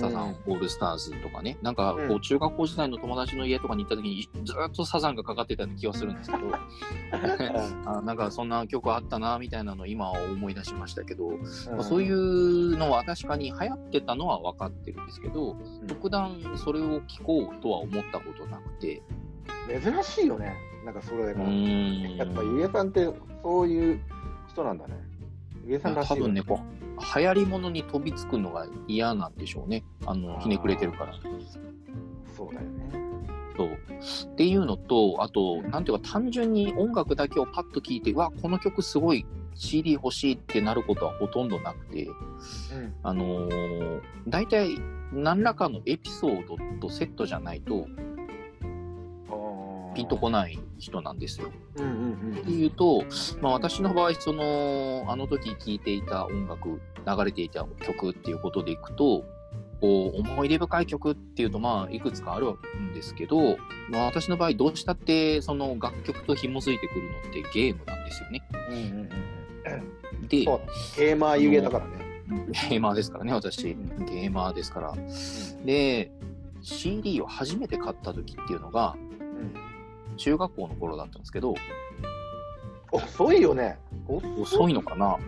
[0.00, 6.44] サザンオールスターズとかね、なんかこう中学校時代の友達の家とかに行った時にずっとサザンがかかってたような気はするんですけど、
[7.90, 11.30] あなんかそんな曲あったなみたいなのを今思い出しましたけど、
[11.72, 19.02] まあ、そういうのは確かに流行ってたのは分かってるんですけど、特段それを聞こうとは思ったことなくて、
[19.68, 20.54] 珍しいよね。
[20.84, 21.44] なんかそれうが。
[21.44, 23.08] やっぱゆげさんって
[23.42, 24.00] そういう
[24.48, 24.94] 人なんだね。
[25.80, 26.24] さんらしいよ。
[26.24, 29.84] 多分ね、こう流行り物に飛びつくのが嫌なんでしょうね。
[30.06, 31.14] あの、ひねくれてるから。
[32.36, 33.04] そうだよね。
[33.56, 33.68] そう。
[34.32, 39.24] っていうのと、あと、なんていうか、単純に音楽だけをパッと聴いて、うわ、この曲すごい
[39.54, 42.12] CD 欲しいってなることはほとんどなくて、うん。
[43.02, 44.76] あのー大体、
[45.12, 47.86] 何らかのエピソードとセットじゃないと、
[49.94, 51.50] ピンとこない人なんですよ。
[51.76, 53.04] うんうんっていうと、
[53.40, 59.24] まあ、私の場合、その、あの時聴いていた音楽、流れていた曲っていうことでいくと、
[59.80, 63.56] こう、思い出深い曲っていうと、まあ、いくつかあるんですけど、
[63.90, 68.42] まあ、私の場合、どうしたって、その楽曲と紐づいてくるのってゲームなんですよね。
[68.68, 68.76] うん。
[68.76, 69.08] うんうん
[70.20, 70.28] うん。
[70.28, 72.04] で、ゲーマーゆげだからね。
[72.68, 73.62] ゲーマーですからね、私。
[73.62, 74.94] ゲーマーですから。
[75.64, 76.10] で、
[76.62, 79.73] CD を初めて買った時っていうのが、うん
[80.16, 81.54] 中学校の頃だったんですけど、
[82.92, 83.78] 遅いよね。
[84.06, 85.18] 遅いのかな？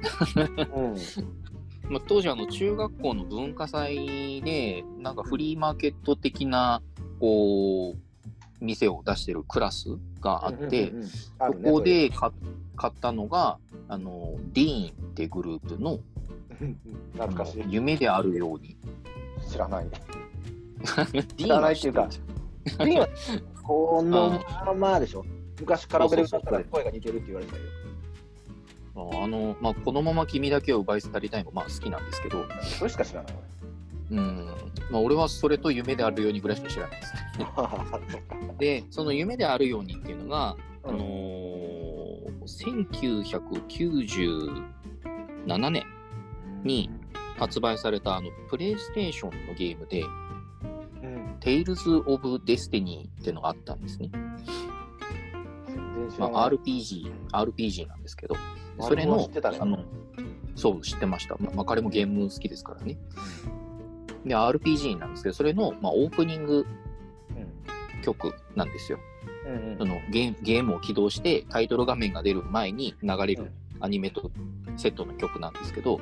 [0.75, 0.97] うん。
[1.89, 6.83] まあ、当時あの中学校の文化祭でなんかフリーマーケット的な
[7.21, 12.31] こう店を出してるクラスがあって、うんうんうん、ねこで買
[12.75, 16.01] 買ったのがあのディーンってグループの
[17.15, 17.65] 懐かしい。
[17.69, 18.77] 夢であるように
[19.49, 19.87] 知らない。
[21.13, 22.09] デ知らないっていうか
[22.79, 23.09] 次は
[23.67, 25.25] このままでしょ。
[25.59, 27.65] 昔カラオケで歌ったら声が似てるって言われてたよ。
[29.23, 33.35] あの、まあ、このまま君だけを奪い去りたいもまあ好きなんですけど、それしか知らない。
[34.09, 34.47] うん
[34.91, 37.13] まあ、俺はそれと夢であるようにぐらいしか知らないです。
[38.59, 42.27] で、その夢であるようにっていうのが、あのー、
[45.49, 45.85] 1997年
[46.63, 46.89] に
[47.37, 50.05] 発売されたあのプレイステーションのゲームで、
[51.03, 54.11] うん、Tales of Destiny っていうのがあったんですね。
[56.19, 56.51] まあ。
[56.51, 58.35] RPG、RPG なんですけど、
[58.79, 59.85] まあそれの知ってたねあの
[60.55, 61.37] そう、知ってました。
[61.55, 62.99] まあ、彼もゲーム好きですからね。
[64.25, 66.67] で、RPG なんですけど、それの、まあ、オープニング
[68.03, 68.99] 曲なんですよ。
[69.47, 74.33] うんうんそのゲーゲームを起動してタイトル画面が出る前に流れるアニメと
[74.77, 76.01] セットの曲なんですけど、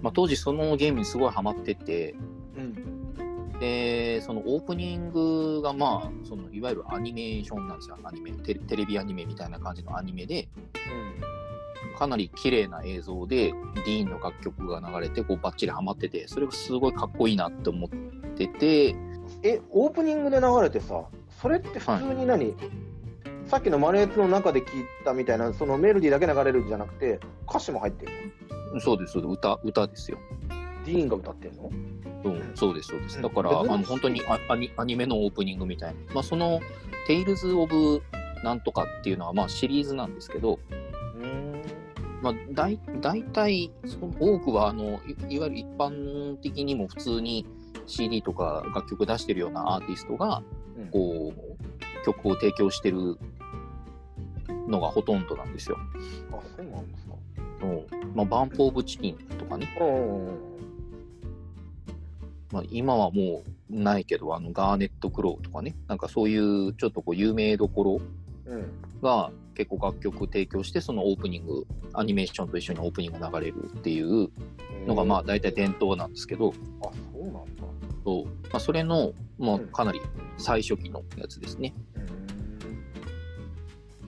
[0.00, 2.14] まあ、当時そのゲームにすごいハマってて、
[2.56, 3.58] うん。
[3.58, 8.60] で、そのオープニングがまあ、そのいわゆるアニメーションなんですよ、アニメテレ。
[8.60, 10.48] テレビアニメみたいな感じのアニメで、
[11.98, 17.90] かなり綺麗な映像で、ディーンの楽曲が流れて、こうバッチリハマってて、それがすごいかっこいいなって思っ
[18.34, 18.96] てて、
[19.42, 21.04] え、オープニングで流れてさ、
[21.40, 22.54] それって普通に何、
[23.46, 24.66] さっきのマネーツの中で聞い
[25.04, 28.12] たみたいな、そのメロディーだけ流れるんじゃなくて、歌詞も入ってる
[28.74, 28.80] の？
[28.80, 30.18] そうです、そうです、歌、歌ですよ。
[30.84, 31.70] ディーンが歌ってるの？
[32.24, 33.16] うん、そうです、そうです。
[33.16, 36.14] うんだから、あの本当にアアニアニメのオープニングみたいな。
[36.14, 36.60] まあ、その、
[37.06, 38.02] テイルズ・オブ・
[38.44, 40.58] なんとかっていうのは、まあ、シリーズなんですけど、
[41.20, 41.62] うん。
[42.22, 47.46] まあ、大大体、その多くはあのい、いわゆる一般的にも普通に
[47.86, 50.42] CD とか楽曲出してるようなアーティストが、
[50.78, 53.18] うんこう、曲を提供してる
[54.68, 55.78] のがほとんどなんですよ。
[56.30, 57.14] あ、そうなんですか。
[57.62, 60.51] うんまあ、バンプ・オブ・チキンとかね、うんうん
[62.52, 68.00] まあ、今はもうないけど、あのガーネット・クロウとかね、なんかそういうちょっとこう有名どころ。
[69.02, 74.30] が結構楽曲提供して、そのオープニング、アニメーションと一緒にオープニング流れるっていう
[74.86, 77.42] のがまあ大体伝統なんですけど、あ、そうなんだ。
[78.04, 80.00] そうまあ、それの、まあうん、かなり
[80.38, 81.74] 最初期のやつですね。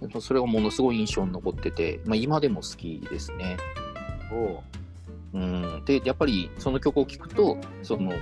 [0.02, 0.20] うん。
[0.20, 3.56] それがものすごい印象に残ってて、まあ、今でも好きですね。
[4.32, 4.62] お
[5.34, 8.12] うん、で、やっぱりその曲を聴くと、その、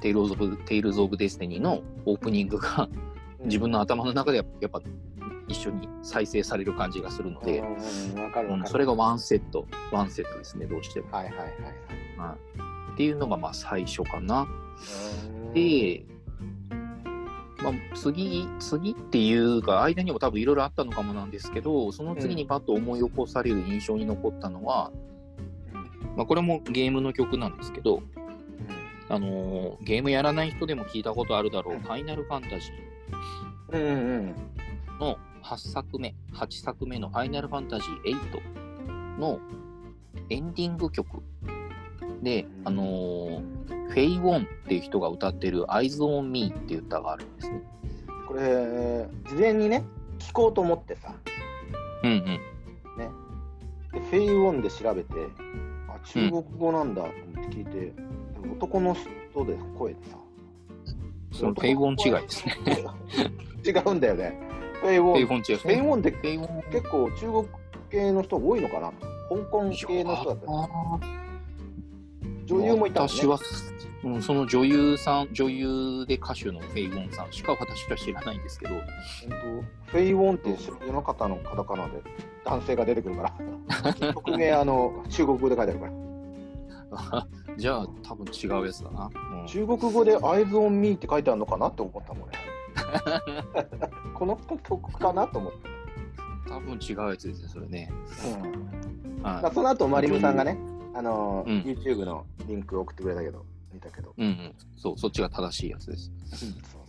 [0.00, 2.88] テイルズ・オブ・テイルズ・オブ・デスティニーのオープニングが
[3.44, 4.80] 自分の頭の中でやっぱ
[5.48, 11.10] 一緒に再生される感じがするので、うん、それがワンセット、ワンセットですね、どうしても。
[11.10, 11.46] はいはいはい
[12.18, 14.36] はいっていうのがまあ最初かな。
[14.36, 14.46] は
[15.54, 15.54] い。
[15.54, 16.06] で、
[17.62, 24.92] まあ、次、次っていうか、間にも多分いろいろあったのかもなんですけど、その次にパッと思い起こされる印象に残ったのは、
[26.16, 28.02] まあ、これもゲームの曲なんですけど、
[29.08, 32.72] あのーゲームやらない人でも聞いたことあるだろう、うんファイナルファンタジ。
[33.70, 34.34] ー
[34.98, 38.16] の8作目、8作目のファイナルファンタジー
[39.14, 39.38] 8の
[40.30, 41.22] エンディング曲
[42.22, 47.62] で、あのーフェイ・ウォンっていう人が歌ってる Eyes on Me っていう歌があるんですね。
[48.26, 49.84] これ、事前にね、
[50.18, 51.14] 聞こうと思ってさ、
[52.02, 52.24] うんうん。
[52.24, 52.40] ね。
[53.92, 55.65] で、フェイウォンで調べて、あ、
[56.06, 57.92] 中国語なんだと思って聞いて、
[58.40, 60.16] でも男の人で声でさ、
[61.32, 62.54] そのフェイ・ウォン違いですね。
[63.66, 64.38] 違うんだよね。
[64.80, 65.12] フェイウォン。
[65.12, 65.58] フェイ・ウォン違う。
[65.58, 66.12] フェイウォンって
[66.70, 67.48] 結構中国
[67.90, 68.92] 系の人多いのかな？
[69.28, 70.46] 香港系の人だった
[72.46, 73.08] 女優もいたね。
[73.08, 73.38] 私は、
[74.06, 78.74] うん、その女優さん、女優で歌手のフェイ・ウォンさんしか私は知らないんですけど、
[79.86, 82.02] フェイウォンって世の方のカタカナで
[82.44, 83.32] 男性が出てくるから。
[84.12, 87.26] 匿名あの中国語で書いてあるから。
[87.56, 89.10] じゃあ多分違うやつだな。
[89.40, 92.36] うん中国語で Eyes on Me って書いてあるのかなって思ったもんね。
[94.14, 95.58] この曲かなと思って。
[96.48, 97.92] 多分違うやつですね、それね。
[98.24, 100.58] うんはまあ、その後マリムさんがね、
[100.94, 103.44] あのうん YouTube のリンク送ってくれたけど、
[103.76, 104.10] 見たけど。
[104.10, 104.22] い。
[104.22, 104.54] うんうん。
[104.76, 106.12] そう、そっちが正しいやつです。
[106.30, 106.86] そうそう。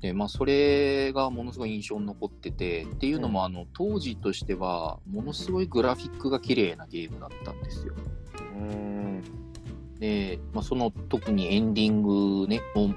[0.00, 7.94] で、まあ、それがものすごい印象に残ってて、っていうのも、あの、当時としては、ものすごいグラフィックが綺麗なゲームだったんですよ。
[8.56, 9.22] うーん。
[9.98, 12.94] で、まあ、その特にエンディングね、もう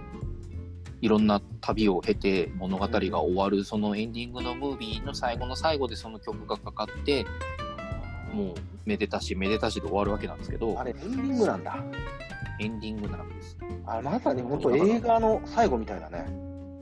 [1.02, 7.26] いろんな旅を経て物語が終わる、そのエンディングのムービーの最後の最後でその曲がかかって、
[8.34, 11.84] もうめでたしめでたしで終わるわけなんですけどあ、れ、エンディングなんだ。
[12.60, 13.58] エンディングなんです。
[13.86, 16.26] あまさに本当映画の最後みたいだね。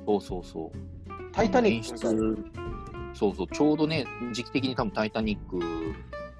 [0.05, 0.87] そうそうそう。
[1.31, 1.97] タイタニック
[3.13, 5.59] そうそう、ちょうどね、時期的に多分タイタニック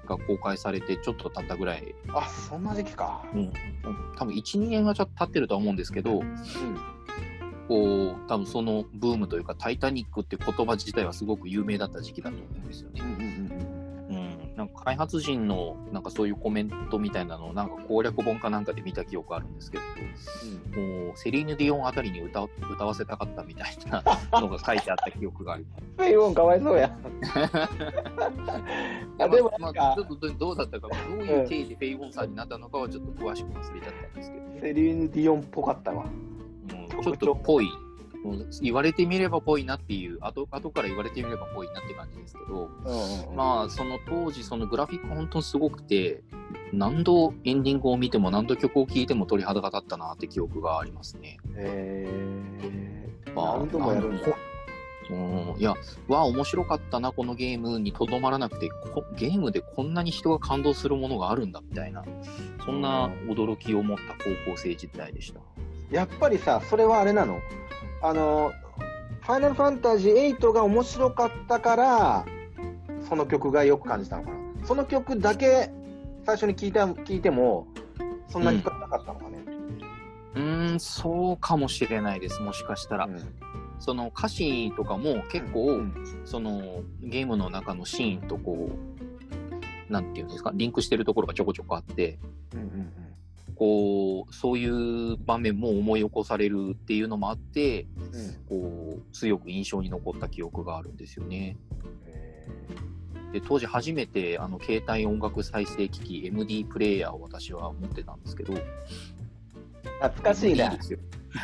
[0.06, 3.24] が公開されてちょっと経ったぐらい、あ、そんな時期か。
[4.16, 6.36] 多分1、2年はちょっと経ってるとは思うんですけど、うん。
[7.68, 13.02] こう、多分そのブームというか、タイタニックって言葉自体はすごく有名だった時期だと思うんですよね。
[13.02, 13.27] うんうんうんうん。
[14.58, 19.84] なんか開発陣のなんかそういうコメントみたいなのをなんか攻略本かなんかで見た記憶あるんですけど、
[20.76, 21.06] うん。
[21.06, 25.66] もうセリーヌ・ディオンあたりに歌歌わせたかったみたいなのが書いてあった記憶がある。
[25.96, 26.90] フェイウォンかわいそうや。
[29.20, 36.04] あでもまあ、ちょっとどどうだったか、どういう経緯でフェイ・ウォンさんになったのかはちょっと詳しく忘れちゃったんですけど、セリーヌ・ディオンっぽかったわ。
[36.04, 36.08] う
[36.98, 37.70] ん、ちょっとぽい、
[38.30, 46.22] う言われてみればぽいなっていう、後後から言われてみればぽいなって感じですけど、うんうんまあ、その当時、そのグラフィック本当にすごくて、
[46.72, 51.38] 何度エンディングを見ても何度曲を聴いても鳥肌が立ったなって記憶がありますね。
[51.56, 54.28] えー、まあ何度もやるんだ。
[55.10, 55.74] うん、いや、
[56.06, 62.04] わあ、面白かったな、このゲームにとどまらなくてこ、ゲームでこんなに人が感動するものがあるんだみたいな、
[62.66, 65.40] そんな驚きを持った高校生時代でした。
[65.90, 67.40] やっぱりさ、それはあれなの？
[68.02, 68.52] あの、
[69.22, 72.26] ファイナルファンタジー8が面白かったから、
[73.08, 74.36] その曲がよく感じたのかな。
[74.64, 75.70] その曲だけ
[76.24, 77.66] 最初に聞いた聞いても、
[78.28, 79.38] そんなに引っかかなかったのかね。
[80.34, 83.06] うーん、そうかもしれないです、もしかしたら。
[83.06, 83.18] うん
[83.80, 88.70] その歌詞とかも結構、うんそのゲームの中のシーンとこ
[89.88, 92.18] う、なんていうんですか、リンクしてるところがちょこちょこあって、
[92.54, 92.92] うんうん
[93.58, 101.56] こう、そういう場面も思い起こされるっていうのもあって、うんこう、強く印象に残った記憶があるんですよね。
[102.06, 102.46] え
[103.32, 108.62] で、当時初めて、あの、携帯音楽再生機器 MD プレイヤーを私は持ってたんですけど、ー
[110.02, 110.82] 懐かしい MD ねで。
[110.82, 111.00] すよ。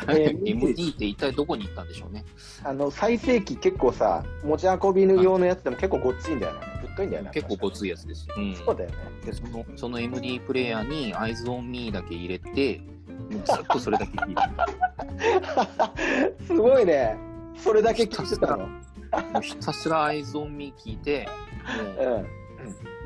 [0.07, 2.25] えー MD って一体どこに行ったんでしょうね。
[2.63, 6.59] あの再生機結構さ、持ち運び用のやつでも結構ごっついんだよね。
[6.81, 7.31] ぶっといんだよね。
[7.33, 8.27] 結構ごついやつです。
[8.35, 8.55] うん。
[8.55, 8.95] そうだよね。
[9.25, 12.81] でそのその MD プレイヤーに Eyes on Me だけ入れて、
[13.31, 14.41] もうずっとそれだけ聞いて
[16.45, 17.17] すごいね。
[17.57, 18.67] それだけ聞いてたの。
[18.67, 21.27] もうひたすら Eyes on Me 聞いて、
[21.99, 22.07] うん。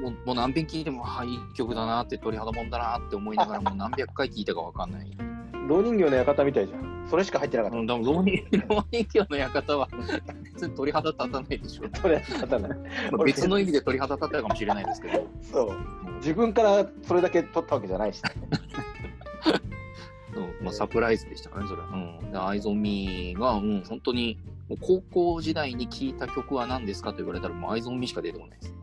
[0.01, 5.17] もうもうもう何遍聞いても、あいい曲だなって、鳥肌もんだなって思いながら、もう何百回聞いたかわかんない。
[5.69, 7.07] 老人形の館みたいじゃん。
[7.07, 9.87] それしか入ってなかっうん、でも浪人浪人教の館は
[10.53, 11.87] 別に鳥肌立たないでしょ。
[11.89, 12.01] た。
[12.01, 12.71] それ方ない。
[13.11, 16.11] まあ別の意味で鳥肌立ったかもしれないですけど、そう。
[16.17, 18.31] 自分からそれだけ取ったわけじゃないし、ね。
[20.35, 21.87] うんまあ、サプライズでしたかね、それは。
[21.89, 22.31] うん。
[22.31, 24.39] で、アイゾンミーが、うん、本当に、
[24.81, 28.75] 高校時代に聴いた曲は何ですかと言われたら、もうアイゾンミーしか出てこないです。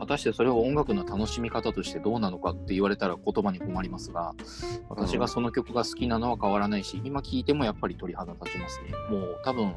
[0.00, 4.34] うん、果たしてそれを音楽の楽しみ方としてどうなのかって言われたら言葉に困りますが、
[4.88, 8.90] 私がその曲が好きなのは変わらないし、今聴いてもやっぱり鳥肌立ちますね。
[9.10, 9.74] もう多分、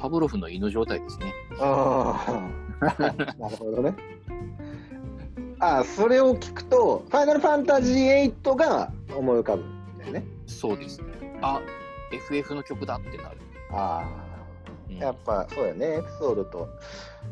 [0.00, 1.32] パブロフの犬状態ですね。
[1.60, 2.64] ああ。
[3.38, 3.94] なるほどね。
[5.60, 10.24] ああ、それを聞くと、ファイナルファンタジー8が思い浮かぶんだよね。
[10.46, 11.00] そうです。
[11.40, 11.60] あ、
[12.12, 13.38] FF の曲だってなる。
[13.70, 14.23] あうんあ。
[15.00, 15.96] やっぱそうよね。
[15.98, 16.68] エピソードと、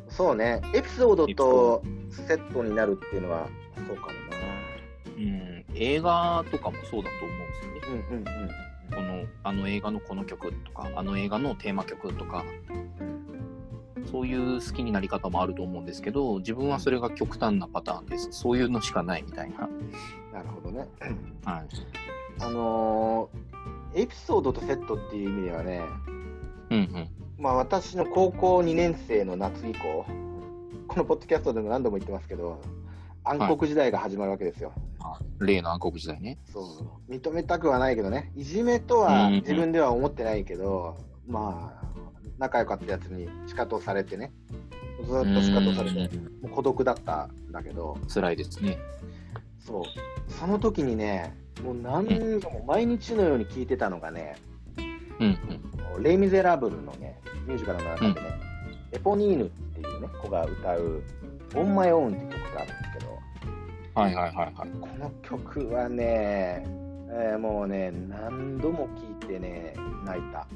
[0.09, 0.61] そうね。
[0.75, 3.49] エピソードとセットになるっていうのは、
[3.87, 4.13] そうかもな。
[5.17, 8.07] うん、映画とかもそうだと思うんですよね。
[8.11, 8.63] うんうんうん。
[8.93, 12.45] このあの映画のこの曲とかあの映画のテーマ曲とか
[14.11, 19.69] そういう好きになり方もあると思うんですけど自分はそれが極端なパターンですそういうのしかないみたいな、
[20.33, 20.87] なるほどね。
[21.47, 21.67] はい、
[22.41, 23.63] あのー
[23.95, 25.83] エピソードとセットっていう意味ではね、
[26.71, 30.05] うんうんまあ、私の高校2年生の夏以降、
[30.87, 32.61] このポッドキャストでも何度も言ってますけど、
[33.25, 34.73] 暗黒時代が始まるわけですよ。
[35.01, 36.39] あ例の暗黒時代ね。
[36.53, 36.61] そ
[37.09, 37.13] う。
[37.13, 39.35] 認めたくはないけどね、いじめとはうん。
[39.37, 41.87] 自分では思ってないけど、まあ、
[42.39, 44.33] 仲良かったやつに仕方をされてね、
[45.05, 46.25] ずっと仕方をされて、うん。
[46.25, 48.79] もう孤独だったんだけど、辛いですね。
[49.59, 49.83] そう、
[50.33, 54.37] その時にね、もう何度も毎日のように聞いてたのがね、
[55.21, 55.39] うん
[56.01, 58.41] レ・ミゼラブルのね、ミュージカルの中でね、
[58.93, 61.03] エポニーヌっていうね、子が歌う、
[61.57, 64.55] On My Own って曲があるんですけど、うんはいはいはいはい。
[64.81, 66.65] この曲はね、
[67.11, 69.75] えーもうね、何度も聴いてね、
[70.07, 70.47] 泣いた。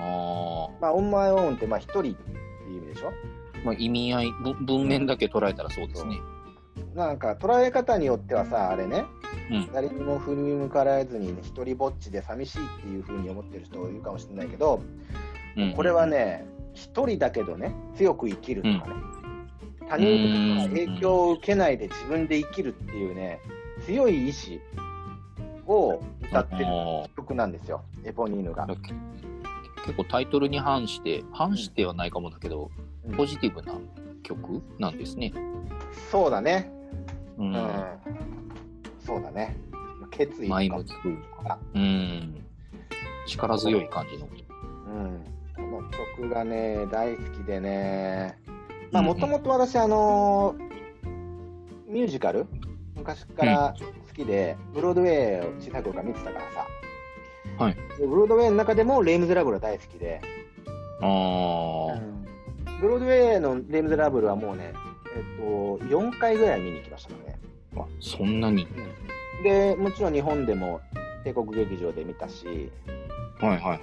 [0.00, 3.12] あまあ、 On My Own って、まあ、一人っていう意味でしょ？
[3.54, 6.16] ー、まあ、意味合いぶ文面だけ捉えたらそうですね。
[6.94, 9.17] なんか、捉え方によってはさ、あれね、うん
[9.72, 14.82] 誰にも振り向からずに、ね、一人ぼっちで寂しいっていう風に思ってる人いるかもしれないけど、
[15.56, 15.72] うん。
[15.74, 18.94] これはね、一人だけどね、強く生きるとかね、
[19.88, 23.40] 他人から影響を受けないで自分で生きるっていうね、
[23.84, 24.60] 強い意志
[25.66, 28.66] を歌ってるあ曲なんですよ、エポニーヌが。
[28.66, 32.70] 結構タイトルに反して反してはないかもだけど、
[33.06, 33.16] うん。
[33.16, 33.74] ポジティブな
[34.22, 35.32] 曲なんですね。
[36.10, 36.70] そうだね、
[37.38, 37.54] ううんん、
[39.08, 39.56] そうだね、
[40.10, 42.44] 決意前向きというか、うん、
[43.26, 44.26] 力強い感じの。
[44.26, 45.24] うん、
[45.56, 48.38] この曲がね、大好きでね、
[48.92, 49.14] まあ、うんうん。
[49.14, 50.68] もともと私、あのー
[51.88, 52.46] ミュージカル、
[52.96, 53.74] 昔から
[54.08, 57.74] 好きで、ブロードウェイを小さい頃から見てたからさ、はい。
[57.98, 60.20] でブロードウェイの中でもレイ・ムズラブルは大好きで、
[61.00, 61.08] ああ、
[62.78, 64.74] ブロードウェイのレイ・ムズラブルはもうね、
[65.16, 67.47] えっと、4回ぐらい見に行きましたからね。
[67.84, 68.66] あそんなに。
[69.42, 70.80] で、もちろん日本でも
[71.24, 72.70] 帝国劇場で見たし、
[73.40, 73.80] はいはいはい。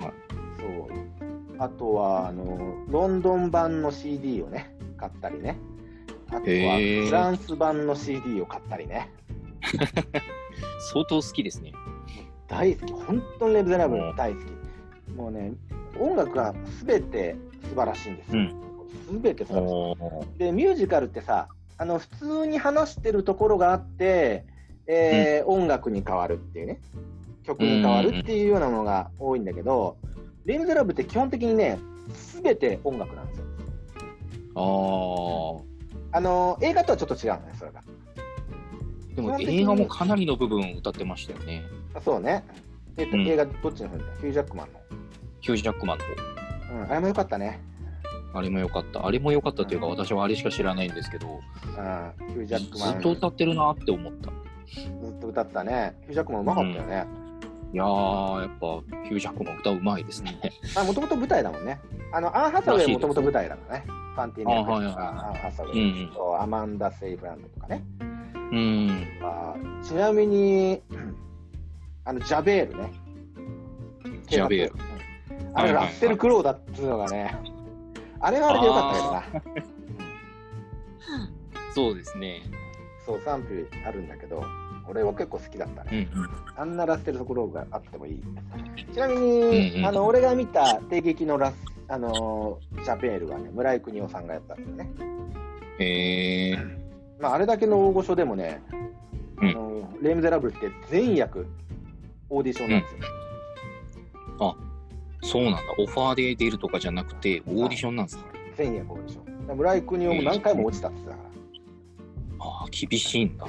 [0.57, 1.15] そう。
[1.57, 5.57] あとは、あの、ロンドン版の CD をね、買ったりね。
[6.29, 9.09] あとは、フランス版の CD を買ったりね。
[10.91, 11.71] 相当好きですね。
[12.47, 12.93] 大好き。
[12.93, 15.11] 本当にレ・ミゼラブル大好き。
[15.15, 15.53] もうね、
[15.99, 17.35] 音楽がすべて
[17.69, 18.43] 素晴らしいんですよ。
[19.09, 19.67] すべて素晴ら
[20.23, 20.39] しい。
[20.39, 21.47] で、ミュージカルってさ、
[21.77, 24.45] あの、普通に話してるところがあって、
[24.87, 26.79] えー音楽に変わるっていうね、
[27.43, 29.97] 曲に変わるっていうようなものが多いんだけど、
[30.45, 31.79] レ・ミゼラブルって基本的にね、
[32.13, 33.45] すべて音楽なんですよ。
[36.11, 37.81] ああの、映画とはちょっと違うのね、それが。
[37.81, 41.63] ーでも映画もかなりの部分を歌ってましたよね。
[42.03, 42.43] そうね。
[42.97, 44.03] えっと、うん映画どっちの方だ？
[44.19, 44.67] ヒュージャックマン
[45.41, 45.97] ヒュージャックマン
[46.69, 46.85] のの。
[46.85, 47.59] うん、あれもよかったね。
[48.35, 49.05] あれも良かった。
[49.05, 51.33] あれも良かったというか、私はあれしか知らないんですけど、うん、
[52.33, 52.99] ヒュージャックずマン。
[52.99, 54.31] っと歌ってるなって思った。
[55.05, 55.95] ずっと歌ってたね。
[56.01, 57.05] ヒュージャックマンうまかったよね。
[57.73, 60.37] いやー、やっぱヒュージャックマン歌うまいですね。
[60.77, 61.79] あ、もともと舞台だもんね。
[62.11, 63.85] あの、アン・ハサウェイもともと舞台だからね。
[63.87, 67.83] ファンティーネとか、あはいはいはいアン・ハサウうんェイと、アマンダ・セイフランドとかね。
[68.51, 69.07] うん。
[69.21, 70.81] あちなみに、
[72.05, 72.91] あの、ジャベールね。
[74.27, 75.57] ジャベールうん。
[75.57, 77.35] あれ、ラッセル・クロウだっつうのがね、
[78.19, 79.23] あれはあれでよかったけどな。
[81.73, 82.41] そうですね。
[83.05, 84.43] そう、賛否あるんだけど、
[84.87, 86.09] 俺は結構好きだったね。
[86.13, 86.29] うんうん。
[86.55, 88.23] あんなラッセル・クロウがあってもいい。
[88.93, 91.55] ちなみに、うんうんあの、俺が見た帝劇のラス、
[91.87, 94.89] あのージャベールはね、村井邦夫さんがやったんだよね。
[95.79, 96.57] へえ
[97.19, 98.61] まあ、あれだけの大御所でもね、
[99.41, 101.47] うんあのレイ・ミゼラブルって全役
[102.29, 102.99] オーディションなんですよ。
[105.25, 105.61] そうなんだ。
[105.79, 108.25] オファーで出るとかじゃなくて、オーディションなんですか？
[108.55, 109.57] 全役オーディション。
[109.57, 112.49] 村井邦夫も何回も落ちたって言ってたから。
[112.49, 113.47] ああ、厳しいんだ。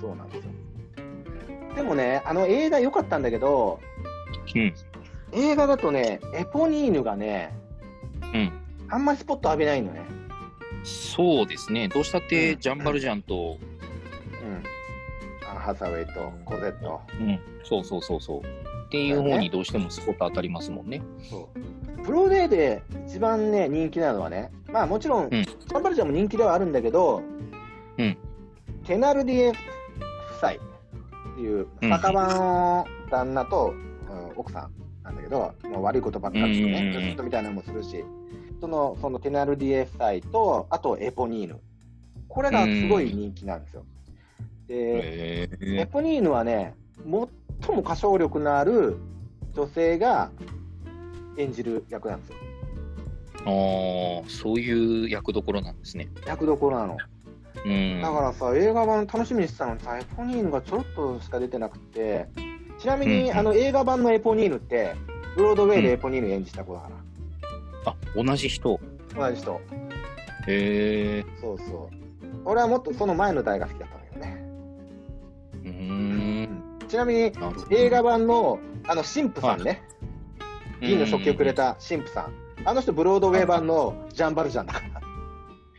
[0.00, 0.50] そうなんですよ。
[1.74, 3.80] でもね、あの映画良かったんだけど、
[4.54, 4.74] うん。
[5.32, 7.54] 映画だとね、エポニーヌがね、
[8.32, 8.52] うん。
[8.88, 10.02] あんまりスポット浴びないのね。
[10.84, 11.88] そうですね。
[11.88, 13.58] どうしたってジャンバルジャンと、
[14.42, 15.48] うん。
[15.50, 17.00] アン・ハサウェイとコゼット。
[17.20, 17.40] うん。
[17.64, 18.42] そうそうそうそう。
[18.86, 21.02] っていう方にどうしてもスポット当たりますもんね。
[21.28, 22.02] そう。
[22.02, 27.22] ブローデーで一番ね、人気なのはね、まあもちろん、んジャンバルジャンも人気ではあるんだけど、
[27.98, 28.16] うん
[28.84, 29.54] テナルディエ夫
[30.38, 30.54] 妻っ
[31.34, 33.74] ていう、うん酒場の旦那と、
[34.08, 34.70] うん奥さん
[35.02, 38.04] なんだけど、もう悪いことばっかりしてね、うんうんうんずっとみたいなのもするし、
[38.60, 41.58] そのそのテナルディエ夫妻と、あとエポニーヌ。
[42.28, 43.84] これがすごい人気なんですよ。
[44.68, 45.48] で。
[45.60, 46.74] エポニーヌはね、
[47.62, 48.96] 最も歌唱力のある
[49.54, 50.30] 女性が
[51.36, 52.36] 演じる役なんですよ。
[53.46, 56.08] ああ、そういう役どころなんですね。
[56.26, 56.96] 役どころなの。
[57.64, 58.00] うん。
[58.02, 62.28] だからさ、映画版楽しみにしてたのにさ、エポニーヌがちょろっとしか出てなくて、
[62.78, 64.94] ちなみに、うんあの映画版のエポニーヌって、
[65.36, 66.90] ブロードウェイでエポニーヌ演じた子だか
[67.86, 68.80] あ、同じ人。
[69.14, 69.60] ら、同じ人。
[70.48, 71.24] へえ。
[71.40, 71.96] そうそう。
[72.44, 74.46] 俺はもっとその前の代が好きだったんだけどね。
[75.64, 76.25] うーん。
[76.86, 77.32] ちなみに。
[77.70, 79.82] 映画版の、あの、神父さんね、
[80.80, 82.32] 銀の食器をくれた神父さん。
[82.64, 85.00] あの人、ブロードウェイ版のジャンバルジャンだから。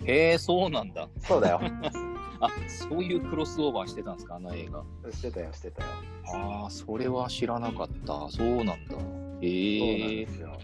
[0.05, 1.09] へえ、そうなんだ。
[1.19, 1.61] そうだよ。
[2.39, 4.83] あ、そういうクロスオーバーしてたんですか、あの映画。
[5.11, 5.89] してたよ、してたよ。
[6.35, 8.29] ああ、それは知らなかった。
[8.29, 8.73] そうなんだ。
[8.73, 9.01] へそうなん
[9.41, 10.27] えで。
[10.27, 10.57] すよ。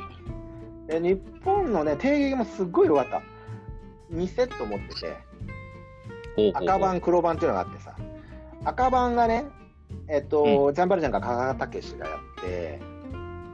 [0.87, 3.21] で日本のね、定劇もすっごい良かった。
[4.13, 5.17] 2セット持ってて、
[6.35, 7.95] ほうほうほう赤版、黒版っていうのがあってさ、
[8.65, 9.45] 赤版がね、
[10.07, 12.79] えっと、ジャンバルジャンが加賀武史がやって、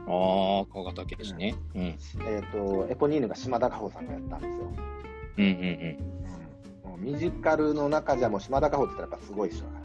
[0.06, 1.54] ああ、川形家ですね。
[1.74, 1.82] うん。
[1.82, 1.96] え
[2.44, 4.72] っと、エポニーヌが島田果穂さんがやったんですよ。
[5.38, 5.50] うんうん
[6.84, 6.90] うん。
[6.90, 9.80] もうミュージカルの中じゃもう島田果穂って言ったらやっぱすごい人だか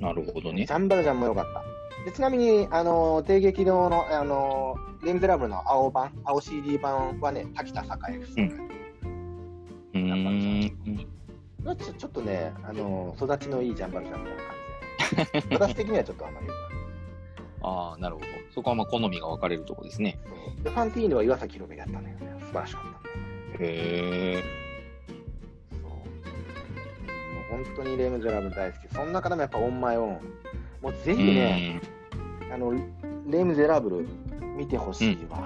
[0.00, 0.08] ら。
[0.08, 0.72] なるほどねジ。
[0.72, 1.62] ャンバルジャンも良かった。
[2.04, 11.76] でちなみに、あの、定劇堂の、あの、レ・ミゼラブルの青版、青 CD 版はね、滝田栄夫さんがやってうーん。
[11.76, 14.51] ちょちょっとね、あの育ちのいいジャンバルジャンみたいな
[15.50, 16.68] 私的にはちょっとあんまり良くない
[17.62, 18.26] ああ、なるほど。
[18.54, 20.18] そこはまあ好みが分かれるとこですね。
[20.24, 22.40] そうでファンティーヌは岩崎宏美がやったんだよね。
[22.40, 23.58] 素晴らしかったんだよね。
[23.60, 24.42] へえ。
[25.70, 25.90] そう。
[25.90, 25.94] も
[27.60, 28.88] う本当にレ・ミゼラブル大好き。
[28.94, 30.20] その中でもやっぱオンマイオン。
[30.82, 31.80] もうぜひね、
[32.52, 32.72] あの、
[33.28, 34.08] レ・ミゼラブル
[34.56, 35.38] 見てほしいわ。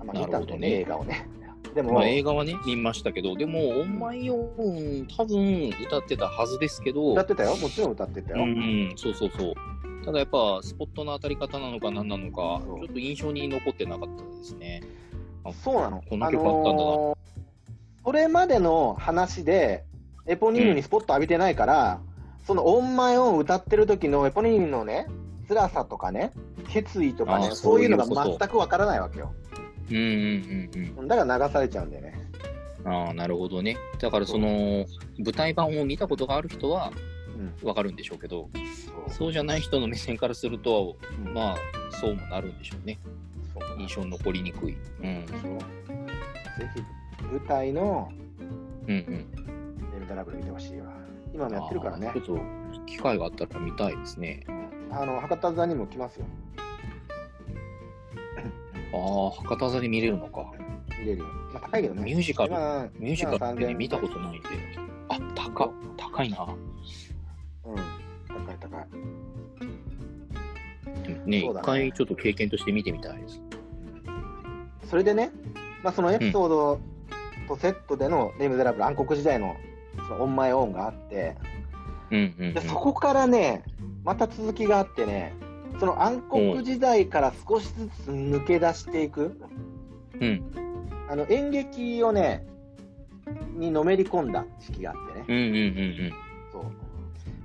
[0.00, 1.28] あまあ、見たんでね映画をね。
[1.76, 7.54] でも、まあ、映画はね、見ましたけど、でも、オンマイオン、多分歌ってたはずですけど、歌ってたよ。
[7.56, 8.44] もちろん歌ってたよ。
[8.44, 9.54] うんうん、そうそうそう。
[10.02, 14.82] ただやっぱ、スポットの当たり方なのか何なのか、ちょっと印象に残ってなかったですね。
[15.44, 16.02] あそうなの。
[16.08, 16.74] この曲あったんだな。
[16.74, 17.16] のー
[18.06, 19.84] それまでの話で、
[20.26, 22.00] エポニーヌにスポット浴びてないから、
[22.46, 25.08] そのオンマイオン歌ってる時のエポニーヌのね、
[25.48, 26.32] 辛さとかね、
[26.68, 29.34] 決意とかね、そういうのが全くわからないわけよ。
[29.58, 31.08] うんうんうんうん。
[31.08, 32.14] だから流されちゃうんだよね。
[32.84, 33.76] ああ、なるほどね。
[34.00, 34.86] だからその
[35.18, 36.92] 舞台版を見たことがある人は
[37.62, 41.56] うん、わかるんでしょうけど、そうそうじゃない人の目線からすると、うんまあ、
[42.00, 42.98] そうもなるんでしょうね。
[43.52, 44.76] そう印象に残りにくい。
[45.02, 45.26] うん。
[45.28, 46.82] そうぜひ
[47.24, 48.10] 舞台の
[48.86, 49.06] うんうん。
[49.92, 50.92] レミタラブル見てほしいわ。
[51.34, 52.10] 今もやってるからね。
[52.14, 52.40] ちょっと
[52.86, 54.46] 機会があったら見たいですね。
[54.90, 56.26] あの博多座にも来ますよ。
[58.92, 60.52] ああ、博多座で見れるのか。
[61.00, 61.24] 見れるよ。
[61.52, 62.02] まあ、高いけどね。
[62.02, 64.48] ミュージカル今ミュージカルってね、3000見たことないんで。
[65.08, 66.46] あ、高っ高いな。
[67.64, 68.86] うん、高い高い。
[71.26, 73.40] ね、一、ね回ちょっと経験として見てみたいです。
[74.88, 75.30] それでね、
[75.82, 76.80] まあ、そのエピソード
[77.48, 79.56] とセットでのレ・ミゼラブル暗黒時代の
[80.08, 81.36] そのオンマイオンがあって、
[82.10, 83.64] うんうん、うんでそこからね、
[84.04, 85.34] また続きがあってね、
[85.78, 89.38] その暗黒時代から少しずつ抜け出していく、
[90.20, 90.42] うん。
[91.08, 92.44] あの演劇をね、
[93.54, 96.12] にのめり込んだ時期があってね、うんうんうん
[96.52, 96.62] そう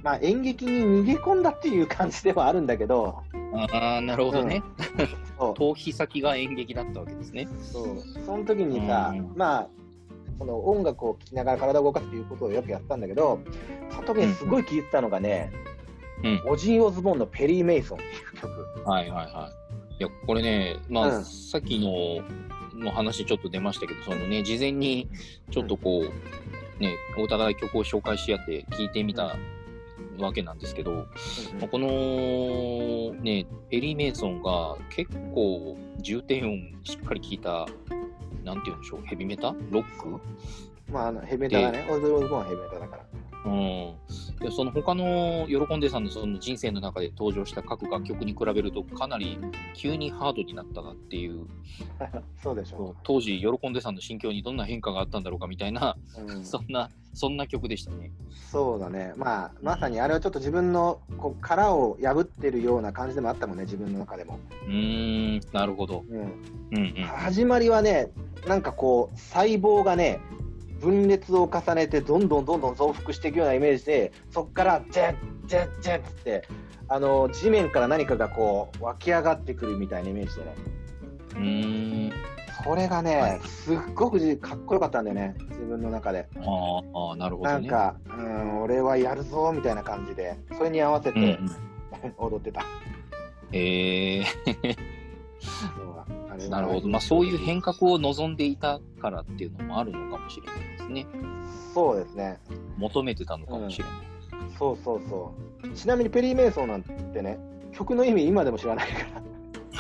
[0.04, 3.60] まあ、演劇に逃げ込んだっていう感じではあるんだけど、うん。
[3.60, 4.64] ああ、なるほどね。
[5.38, 7.48] そう逃避先が演劇だったわけですね。
[7.62, 9.68] そうその時にさ、うんまあ、
[10.40, 13.40] その音楽を聴きながら体を動かすということをよくやったんだけど、
[13.92, 15.71] その時にすごい聴いてたのがね、うん
[16.46, 18.90] オジー・オズボーンのペリー・メイソンっていう曲。
[18.90, 19.96] はいはいはい。
[20.00, 22.24] いや、これね、まあ、うんさっきの、
[22.80, 25.10] の話ちょっと出ましたけど、そのね、事前に
[25.52, 29.36] ちょっとこう、ね、お互い曲を紹介し合って聞いてみた
[30.18, 30.92] わけなんですけど、
[31.60, 37.68] まあこのね、ペリー・メイソンが結構重低音しっかり効いた、
[38.44, 39.54] なんて言うんでしょう、ヘビメタ？
[39.70, 40.20] ロック？
[40.92, 41.88] まあ、あのヘビメタだね。
[41.90, 43.06] オズ・オズボーンはヘビメタだから。
[43.44, 43.96] うん、
[44.40, 49.40] でその他の喜んでさんのその人生の中で登場した各楽曲に比べるとかなり
[49.74, 51.48] 急にハードになったなっていう
[52.42, 58.12] そうでしょそう当時喜んでさんの心境にどんな変化があったんだろうかみたいなう、うんそんなそんな曲でしたね。
[58.52, 59.14] そうだね。
[59.18, 64.40] まあ、まさにあれはちょっと自分のこう殻を破ってるような感じでもあったもんね、自分の中でも。
[64.66, 66.06] うーんなるほど。
[66.10, 66.28] うん、うん
[66.72, 68.12] うん始まりはね、
[68.48, 70.20] なんかこう、細胞がね、
[70.82, 75.16] 分裂を重ねて、どんどんどんどん増幅していくようなイメージで、そこから、ジェッ、
[75.46, 76.48] ジェッ、ジェッって、
[76.88, 80.56] あの地面から何かがこう湧き上がってくるみたいなイメージでね、
[81.32, 82.12] うーん
[82.66, 86.28] それがね、すっごくじかっこよかったんだよね、自分の中で。
[86.36, 87.54] あーあーなるほどね。
[87.54, 92.62] なんか、うん、俺はやるぞみたいな感じで、それに合わせうんうんて、 踊ってた。
[93.54, 96.11] えそう
[96.48, 101.08] あれー、はなるほど、まあ、そういう変革を望んでいたからっていうのもあるのかもしれないですね。
[101.74, 102.40] そうですね。
[102.78, 103.94] 求めてたのかもしれない。
[104.58, 105.34] そうそうそ
[105.64, 105.70] う。
[105.70, 107.40] ちなみにペリー・メイソンなんてね、
[107.72, 109.22] 曲の意味今でも知らないか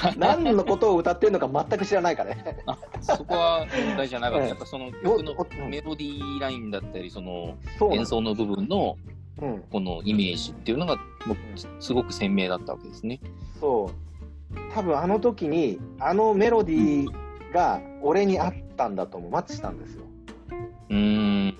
[0.03, 2.63] ら、 何のことを歌ってるのか全く知らないからね。
[2.65, 4.47] あそこは問題じゃなかった。
[4.47, 7.55] やっぱその曲のメロディーラインだったり、その
[7.91, 8.97] 演奏の部分の
[9.41, 10.97] うん、このイメージっていうのが
[11.79, 13.19] すごく鮮明だったわけですね。
[13.59, 14.10] そう。
[14.73, 19.31] 多分あの時に、あのメロディーが俺にあったんだと思う。
[19.31, 20.03] マッチしたんですよ。
[20.89, 21.57] うーん。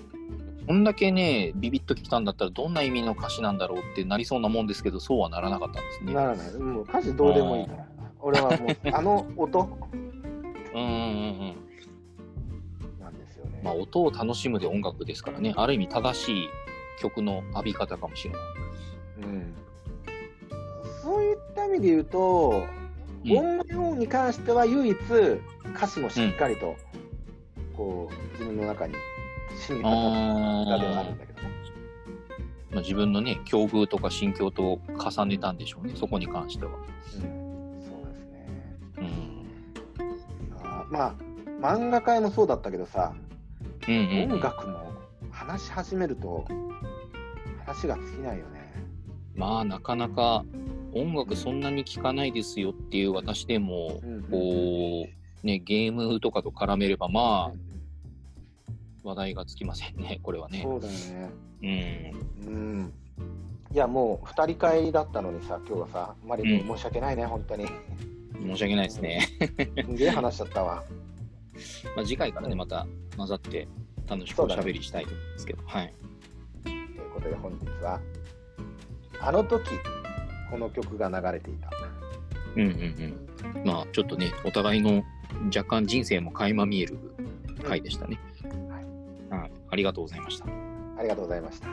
[0.66, 6.14] こんだけね、ビビッときたんだったらどんな意味の歌詞なんだろうってなりそうなもんですけど、そうはならなかったんですね。
[6.14, 6.52] ならない。
[6.54, 7.86] もう歌詞どうでもいいから。
[8.20, 9.68] 俺はもう、あの音
[10.74, 10.98] うんうんうんう
[11.50, 11.56] ん。
[13.00, 13.60] なんですよね。
[13.64, 16.48] まあ音を楽しむで音楽ですからね、ある意味正しい
[17.00, 18.40] 曲の浴び方かもしれない。
[19.22, 19.54] うん、
[21.02, 22.64] そういった意味で言うと、
[23.24, 24.96] うん音楽に関しては唯一
[25.74, 26.76] 歌詞もしっかりと、
[27.76, 28.94] こう自分の中に
[29.66, 31.48] 染み渡った歌ではあるんだけどね。
[32.70, 36.72] まあ、自分のね、境遇とか心境と重ねたんでしょうね、そこに関しては。
[36.72, 36.80] うん、
[37.82, 38.76] そうですね。
[38.98, 40.56] うん。
[40.64, 41.14] あーまあ
[41.60, 43.14] 漫画界もそうだったけどさ、
[43.86, 44.92] うんうんうん音楽も
[45.30, 46.44] 話し始めると
[47.64, 48.72] 話が尽きないよね。
[49.34, 50.44] まあなかなか
[50.94, 55.06] 音楽そんなに聴かないですよっていう私でもうんうんこ
[55.42, 57.72] うねゲームとかと絡めればまあ
[59.02, 60.60] 話題がつきませんねこれはね。
[60.62, 61.32] そうだよね。
[61.62, 62.46] うん。
[62.46, 62.92] うん。
[63.72, 66.76] いやもう二人会だったのにさ今日はさマリうん。
[66.76, 67.66] 申し訳ないね、本当に。
[68.42, 69.28] 申し訳ないですね、
[69.86, 70.82] すげえ話しちゃったわ。
[71.96, 72.86] まあ、次回からねまた
[73.16, 73.68] 混ざって
[74.08, 75.94] 楽しくおしゃべりしたいですけど、はい。
[76.64, 78.00] ということで本日は
[79.20, 79.62] あの時
[80.52, 81.70] この曲が流れていた。
[82.56, 82.68] うんうん
[83.56, 83.66] うん。
[83.66, 85.02] まあちょっとね、お互いの
[85.46, 86.98] 若干人生も垣間見える
[87.64, 88.20] 回でしたね。
[88.68, 88.80] は
[89.46, 90.44] い、う、ありがとうございました。
[90.98, 91.68] ありがとうございました。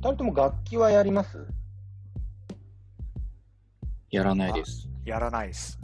[0.00, 1.46] 人とも楽器はやります？
[4.10, 4.88] やらないです。
[5.04, 5.78] やらないです。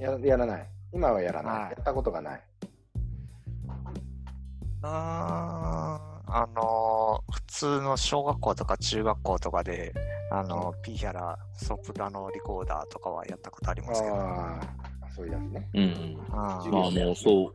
[0.00, 0.73] やらない。
[0.94, 1.52] 今はやらない。
[1.54, 2.42] はいやったことがない。
[4.82, 9.92] あーあのー普通の小学校とか中学校とかで、
[10.30, 14.14] あのーピーヒャラ、ソプラノリコーダーとかはやったことありますけど。
[14.16, 15.68] ああ、そういうやつね。
[15.74, 16.18] うんうん。
[16.30, 17.54] あまあもうそう、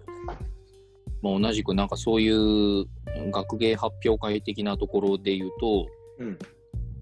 [1.22, 2.86] まあ、同じくなんかそういう
[3.32, 5.88] 学芸発表会的なところで言うと、
[6.20, 6.40] うん。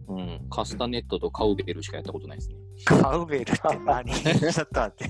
[0.09, 2.55] うん、カスタネットとカウベルしかやったことないですね。
[2.85, 5.09] カウベルって何ちょっと待っ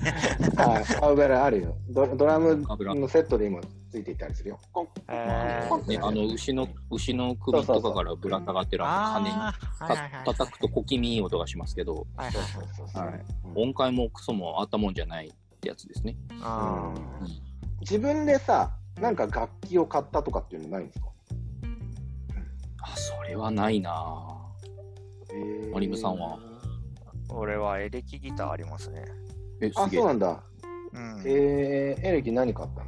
[0.56, 1.76] あーカウベルあるよ。
[1.90, 2.06] ド。
[2.16, 3.60] ドラムのセットで今
[3.90, 4.58] ついていたりするよ。
[5.08, 5.86] えー。
[5.86, 9.28] ね、あの牛の牛の首とかからぶら下がってるあの
[9.86, 12.06] 羽に叩くと小気味いい音がしますけど、
[13.54, 16.16] 音階もクソもあったもんじゃないってやつですね。
[16.40, 17.28] あうん。
[17.80, 21.06] 自分でさ、なんか楽器を買ったとかっていうのないんですか？
[22.82, 24.36] あ、それはないな
[25.32, 26.38] えマリムさんは。
[26.38, 26.57] ー
[27.30, 29.04] 俺はエレキギターありますね。
[29.60, 30.00] え、あ、すげえ。
[30.00, 30.42] そうなんだ。
[30.92, 32.82] うん、えー、エレキ何買った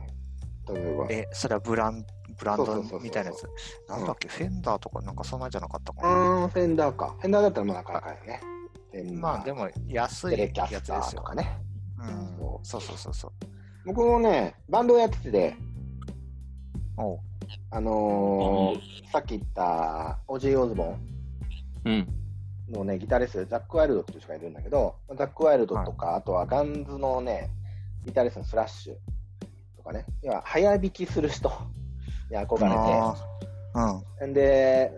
[0.73, 0.81] の？
[0.81, 1.07] 例えば。
[1.11, 2.05] え、それはブラン
[2.39, 3.47] ブランドそうそうそうそうみたいなやつ。
[3.89, 6.09] なんだっけ、フェンダーとかなんかそんなんじゃなかったかな。
[6.45, 7.15] あー、フェンダーか。
[7.19, 8.41] フェンダーだったらまあなかなかよね。
[8.93, 11.21] フェンダーまあでも安いテレキやャスターつですよ。
[11.23, 11.59] とかね。
[11.99, 13.33] うん、そうそうそうそう。
[13.85, 15.57] 僕もね、バンドをやってて、
[16.97, 17.19] おう
[17.71, 21.01] あのー、さっき言ったオジー・オズボン
[21.85, 22.20] うん。
[22.71, 27.51] のね、ギタリストでザック・ワイルドっていう人がいるんだけど、ザック・ワイルドとか、あとはガンズのね、
[28.05, 28.95] ギタリストのスラッシュ
[29.77, 31.51] とかね、要は早弾きする人
[32.31, 33.15] に憧あ
[33.75, 34.01] れー。
[34.25, 34.33] うん。
[34.33, 34.93] で、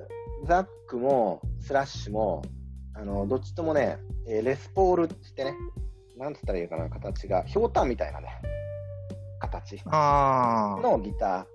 [0.47, 2.43] ザックもスラッシュも、
[2.95, 5.55] あのどっちともね、えーレスポールって言ってね、
[6.17, 8.29] なんつったらいいかな、形が、ひょうたんみたいなね、
[9.41, 11.47] 形のギタ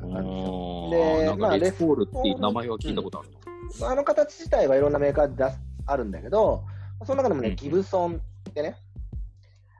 [0.00, 0.90] ーなんですよ。
[0.90, 3.37] でまあかレスポールっていう名前は聞いたことあると。
[3.80, 6.64] まああの形自体はいろんなメーカーで出すあるんだけど、
[7.04, 8.76] その中でもね、うんギブソンってね、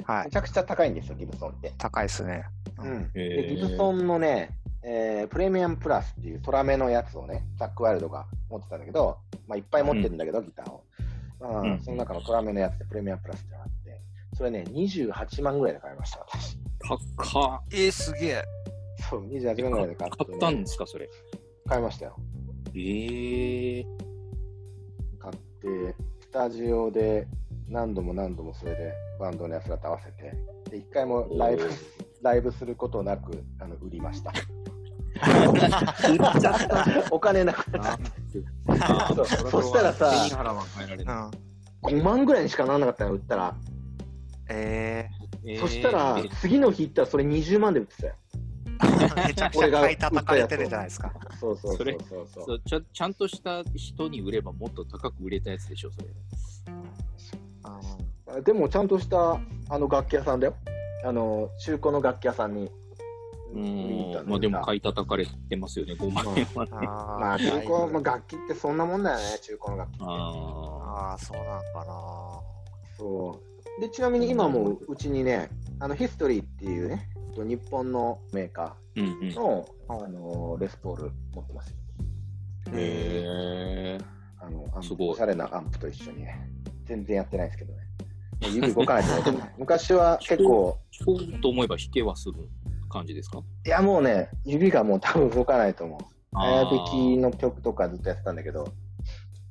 [0.05, 0.24] はい。
[0.26, 1.72] めちゃくちゃ高いんですよ、ギブソンって。
[1.78, 2.45] 高いっすね。
[2.78, 4.51] うん、でギブソンのね、
[4.82, 10.84] えープレミアムプラスっていうトラメのやつをね、ザック・ワイルドが持ってたんだけど、まあ、いっぱい持ってるんだけど、ギターを。
[11.41, 14.01] まあうんその中のトラメのやつでプレミアムプラスってのがあって、
[14.34, 16.57] それね、28万ぐらいで買いました、私。
[17.16, 17.62] 高っ。
[17.72, 18.43] えー、すげえ。
[19.11, 21.09] そう、28万ぐらいで買って、買ったんですか、それ。
[21.68, 22.16] 買いましたよ。
[22.81, 23.87] ええ
[25.18, 27.26] 買って、スタジオで
[27.68, 30.33] 何度も何度もそれでバンドのやつらと合わせて、
[30.70, 31.68] で一回もライブ
[32.22, 34.33] ライブすることなくあの売りました。
[35.18, 36.87] 売っちゃった。
[37.11, 37.99] お金なくなっ
[38.68, 39.26] あそう。
[39.26, 41.16] そしたらさ手に払わん変えられない。
[41.16, 41.99] うん。
[42.01, 43.57] 5万ぐらいにしかならなかったの売ったら、
[44.51, 45.09] え
[45.45, 45.61] えー。
[45.61, 48.14] そしたらえ次の日行ったらそれ20万で売ってたよ。
[48.79, 51.12] ー、 めちゃくちゃ買い叩かれてるじゃないですか。
[51.41, 56.09] そうそうそうそれそうそうそうちゃちゃんとした人に売ればもっと高く売れたやつでしょ、それ。
[56.09, 56.14] うん
[58.45, 60.55] でもちゃんとしたあの楽器屋さんだよ。
[61.05, 62.70] あの中古の楽器屋さんに
[63.55, 64.24] うん。
[64.26, 66.70] まあでも買い叩かれてますよね、5万円はね。
[66.72, 70.05] あまあ中古、まあ、あ楽器ってそんなもんだよね、中古の楽器って。
[70.07, 71.55] ああー、そうなんか
[71.85, 72.41] な。
[72.97, 73.41] そ
[73.79, 75.49] うでちなみに今もううちにね、
[75.79, 79.35] あのヒストリーっていうね、と日本のメーカーうんうんー。
[79.35, 81.76] の,、うんあのレスポール持ってますよ。
[82.74, 83.99] へえ。
[84.41, 86.49] あのアンプすごいおしゃれなアンプと一緒にね。
[86.85, 87.79] 全然やってないですけどね。
[88.43, 89.39] もう指動かないと思。
[89.59, 92.35] 昔は結構、弾こうと思えば弾けはする
[92.89, 93.43] 感じですか？
[93.66, 96.01] いやもうね、指がもう多分動かないと思う。
[96.33, 98.68] 早弾きーの曲とかずっとやってたんだけど、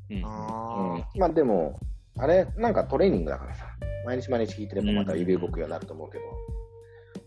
[0.10, 1.80] うんうんあ、まあでも、
[2.18, 3.66] あれ、なんかトレーニングだからさ、
[4.06, 6.34] 毎日毎日弾いてればまた指動くようになると思うけど、ーうん、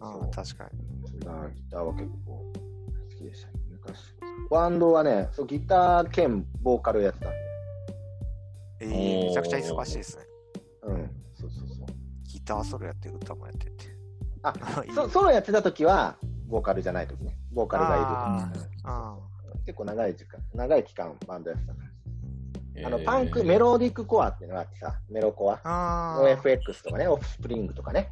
[0.00, 1.12] 確かに。
[1.12, 2.52] ギターギターは結構好
[3.16, 3.54] きでしたね。
[3.70, 4.14] 昔。
[4.50, 7.36] バンドはね、そうギター兼ボーカルやってたんで、
[8.80, 10.24] えー、めちゃくちゃ忙しいですね。
[10.82, 11.86] うん、そうそうそう。
[12.24, 13.90] ギターソロやって歌もやってて。
[14.42, 14.54] あ
[14.94, 18.60] そソロやってた時は、ボーカルじゃない時ね、ボーカルがいるあ時。
[18.84, 19.18] あ
[19.66, 21.88] 結構長い時間、長い期間バンドやってたから。
[22.76, 26.16] えーあの、パンク、メロディックコアっていうのがあってさ、メロコア。
[26.22, 28.10] OFX とかね、オフスプリングとかね。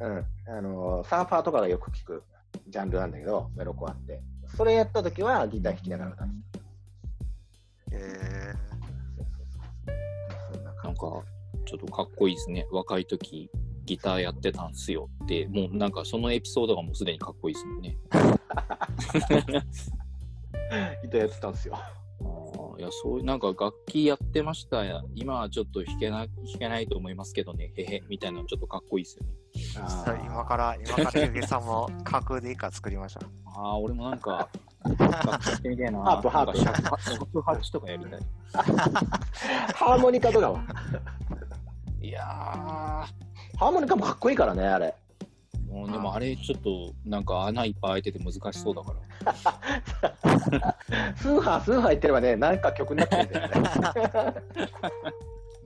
[0.00, 0.26] うんうん。
[0.46, 2.22] あのーサーファーとかがよく聞く
[2.68, 4.20] ジャンルなんだけど、メロコアって。
[4.56, 6.34] それやった時はギター弾きながら歌って
[7.92, 8.54] え
[9.86, 10.54] た。
[10.54, 11.00] そんな感なんか、
[11.66, 12.66] ちょっとかっこいいですね。
[12.70, 13.50] 若い時、
[13.84, 17.96] ギターやってたんすよって、もうなんかそのエピソードがもうすでにかっこいいですもんね。
[18.12, 19.90] じ。
[21.02, 21.78] ギターやってたんですよ。
[22.78, 25.02] いや、そういう、なんか楽器やってましたや。
[25.14, 29.32] 今はちょっと弾けな弾けないと思いますけどね、へへ、みたいなのちょっとかっこいいですよね。
[30.12, 33.30] ー、今から、今からゆげさんも架空でいいか作りましょう。
[33.46, 34.48] ああ、俺もなんか、
[34.84, 36.02] やってみたいな。
[36.02, 36.28] ハープ
[37.40, 38.20] ハープとかやりたい。
[39.74, 40.60] ハーモニカとかは。
[42.00, 44.94] いやハーモニカもかっこいいからね、あれ。
[45.66, 49.05] ー、もうでもあれちょっとなんか穴いっぱい開いてて難しそうだから。
[51.16, 53.52] スーハー、スーハー言ってればね、なんか曲になってるんだよね。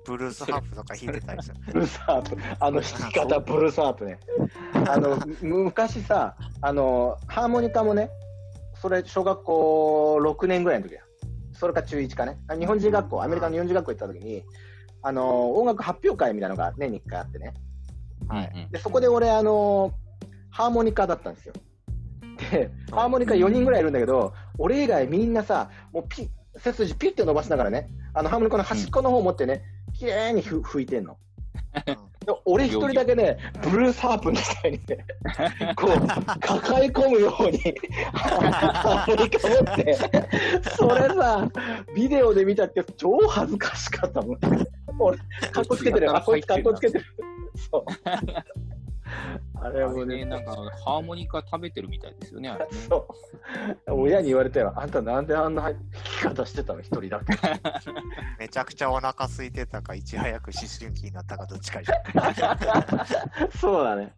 [0.06, 1.56] ブルースハープとか弾いてたりする。
[1.66, 2.36] ブルースハープ。
[2.58, 4.18] あの弾き方、ブルースハープね。
[4.88, 8.10] あの、む昔さ、あの、ハーモニカもね、
[8.80, 11.02] それ、小学校6年ぐらいの時や。
[11.52, 12.38] それか中1かね。
[12.48, 14.42] あ日本人学校、アメリカの日本人学校行った時に、
[15.02, 17.54] あの、音楽発表会みたいなのが年に1回あってね。
[18.28, 19.92] はいで、そこで俺、あの、
[20.50, 21.54] ハーモニカだったんですよ。
[22.50, 26.28] で、ハーモニカ4人ぐらいいるんだけど、俺以外みんなさ、もうピッ、
[26.58, 29.62] 背筋ピッて伸ばしながらね、あのハーモニカの端っこの方を持ってね、
[29.98, 31.16] 綺麗にふ吹いてんの。
[32.26, 35.06] で俺一人だけね、ブルースハープの下にね、
[35.74, 36.06] こう、
[36.40, 37.58] 抱え込むように、
[38.12, 39.94] ハーモニカ持って、
[40.76, 41.48] それさ、
[41.94, 44.38] ビデオで見たって超恥ずかしかったもん。
[44.98, 46.10] 俺、かっこつけてる。
[46.14, 47.04] あ、こいつかっこつけてる。
[47.70, 47.84] そう。
[49.62, 50.52] あれもねあれね、、なんか
[50.84, 52.70] ハーモニカ食べてるみたいですよね、あれね。
[52.88, 53.08] そ
[53.86, 53.92] う。
[53.92, 54.72] 親に言われたよ。
[54.76, 57.34] あんたなんであんな弾き方してたの一人だけ。
[58.38, 63.50] めちゃくちゃお腹空いてたか、いち早く思春期になったか、どっちかじゃん。
[63.58, 64.14] そうだね。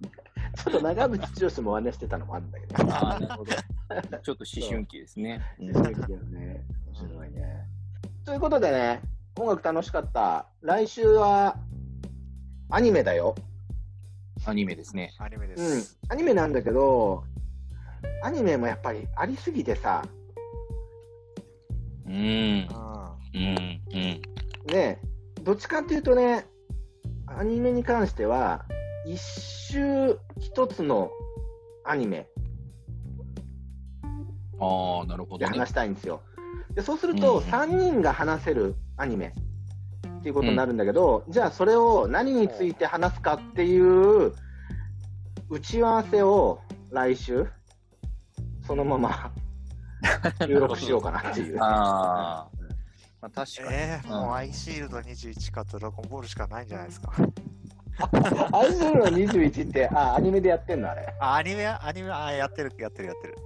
[0.56, 2.92] ちょっと長渕剛も真似してたのもあるんだけど。
[2.92, 3.52] ああ、なるほど。
[3.52, 5.42] ちょっと思春期ですね。
[5.58, 6.64] うん思春期だよね。
[6.86, 7.66] 面白いね。
[8.24, 9.02] ということでね、
[9.38, 10.46] 音楽楽しかった。
[10.60, 11.56] 来週は
[12.70, 13.34] アニメだよ。
[14.44, 15.12] アニメですね。
[15.18, 15.98] アニメでうんす。。
[16.08, 17.24] アニメなんだけど、
[18.22, 20.02] アニメもやっぱりありすぎてさ、
[22.06, 22.12] うん。
[22.12, 22.66] うん。
[23.34, 23.80] うん。
[23.94, 24.22] うん。
[24.72, 25.00] ね、
[25.42, 26.46] どっちかっていうとね、
[27.26, 28.64] アニメに関しては、
[29.06, 31.10] 一周一つの
[31.84, 32.28] アニメ
[34.60, 35.70] ああ、なるほどねで話。
[35.70, 36.22] したいんですよ。
[36.74, 39.34] でそうすると、うん3人が話せるアニメ
[40.22, 44.32] っていうことになるんだけど、じゃあそれを何について話すかっていう
[45.50, 46.60] 打ち合わせを
[46.92, 47.44] 来週、
[48.64, 49.32] そのまま
[50.46, 51.58] 収録しようかなっていう。
[51.60, 52.48] ああ。
[53.20, 53.68] まあ確かに。
[53.72, 57.12] えー、うんもうアイシールド21かドラゴンボールしかないんじゃないですか？
[58.52, 61.12] アイドルの21って、あ、アニメでやってんのあれ。
[61.20, 63.36] あ、アニメ、アニメ、あ、やってる、やってる、やってる。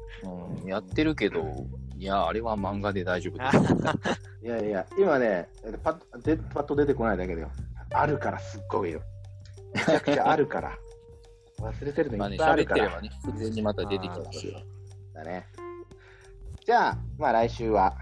[0.61, 1.41] うんやってるけど、
[1.99, 3.59] いや、あれは漫画で大丈夫であす。
[4.43, 5.49] いやいや、今ね、
[5.83, 7.51] パッとでパッと出てこないだけだよ。
[7.93, 9.01] あるからすっごいよ。
[9.75, 10.79] めちゃくちゃあるから。
[11.59, 12.85] 忘れてるのまあね、いっぱいあるから。
[12.85, 14.61] 喋ってればね、自然にまた出てきますよ。
[15.15, 15.47] だね。
[16.65, 17.97] じゃあ、まあ来週は、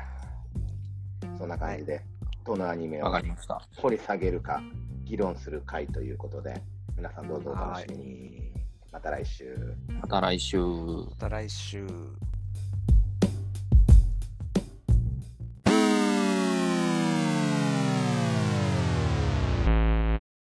[1.38, 2.03] そんな感じで、
[2.45, 3.62] どのアニメをわかりました。
[3.76, 4.61] 掘り下げるか、
[5.05, 6.62] 議論する回ということで、
[6.97, 8.53] 皆さんどうぞお楽しみに。
[8.90, 9.57] また来週。
[10.01, 10.59] また来週。
[10.59, 11.86] また来週。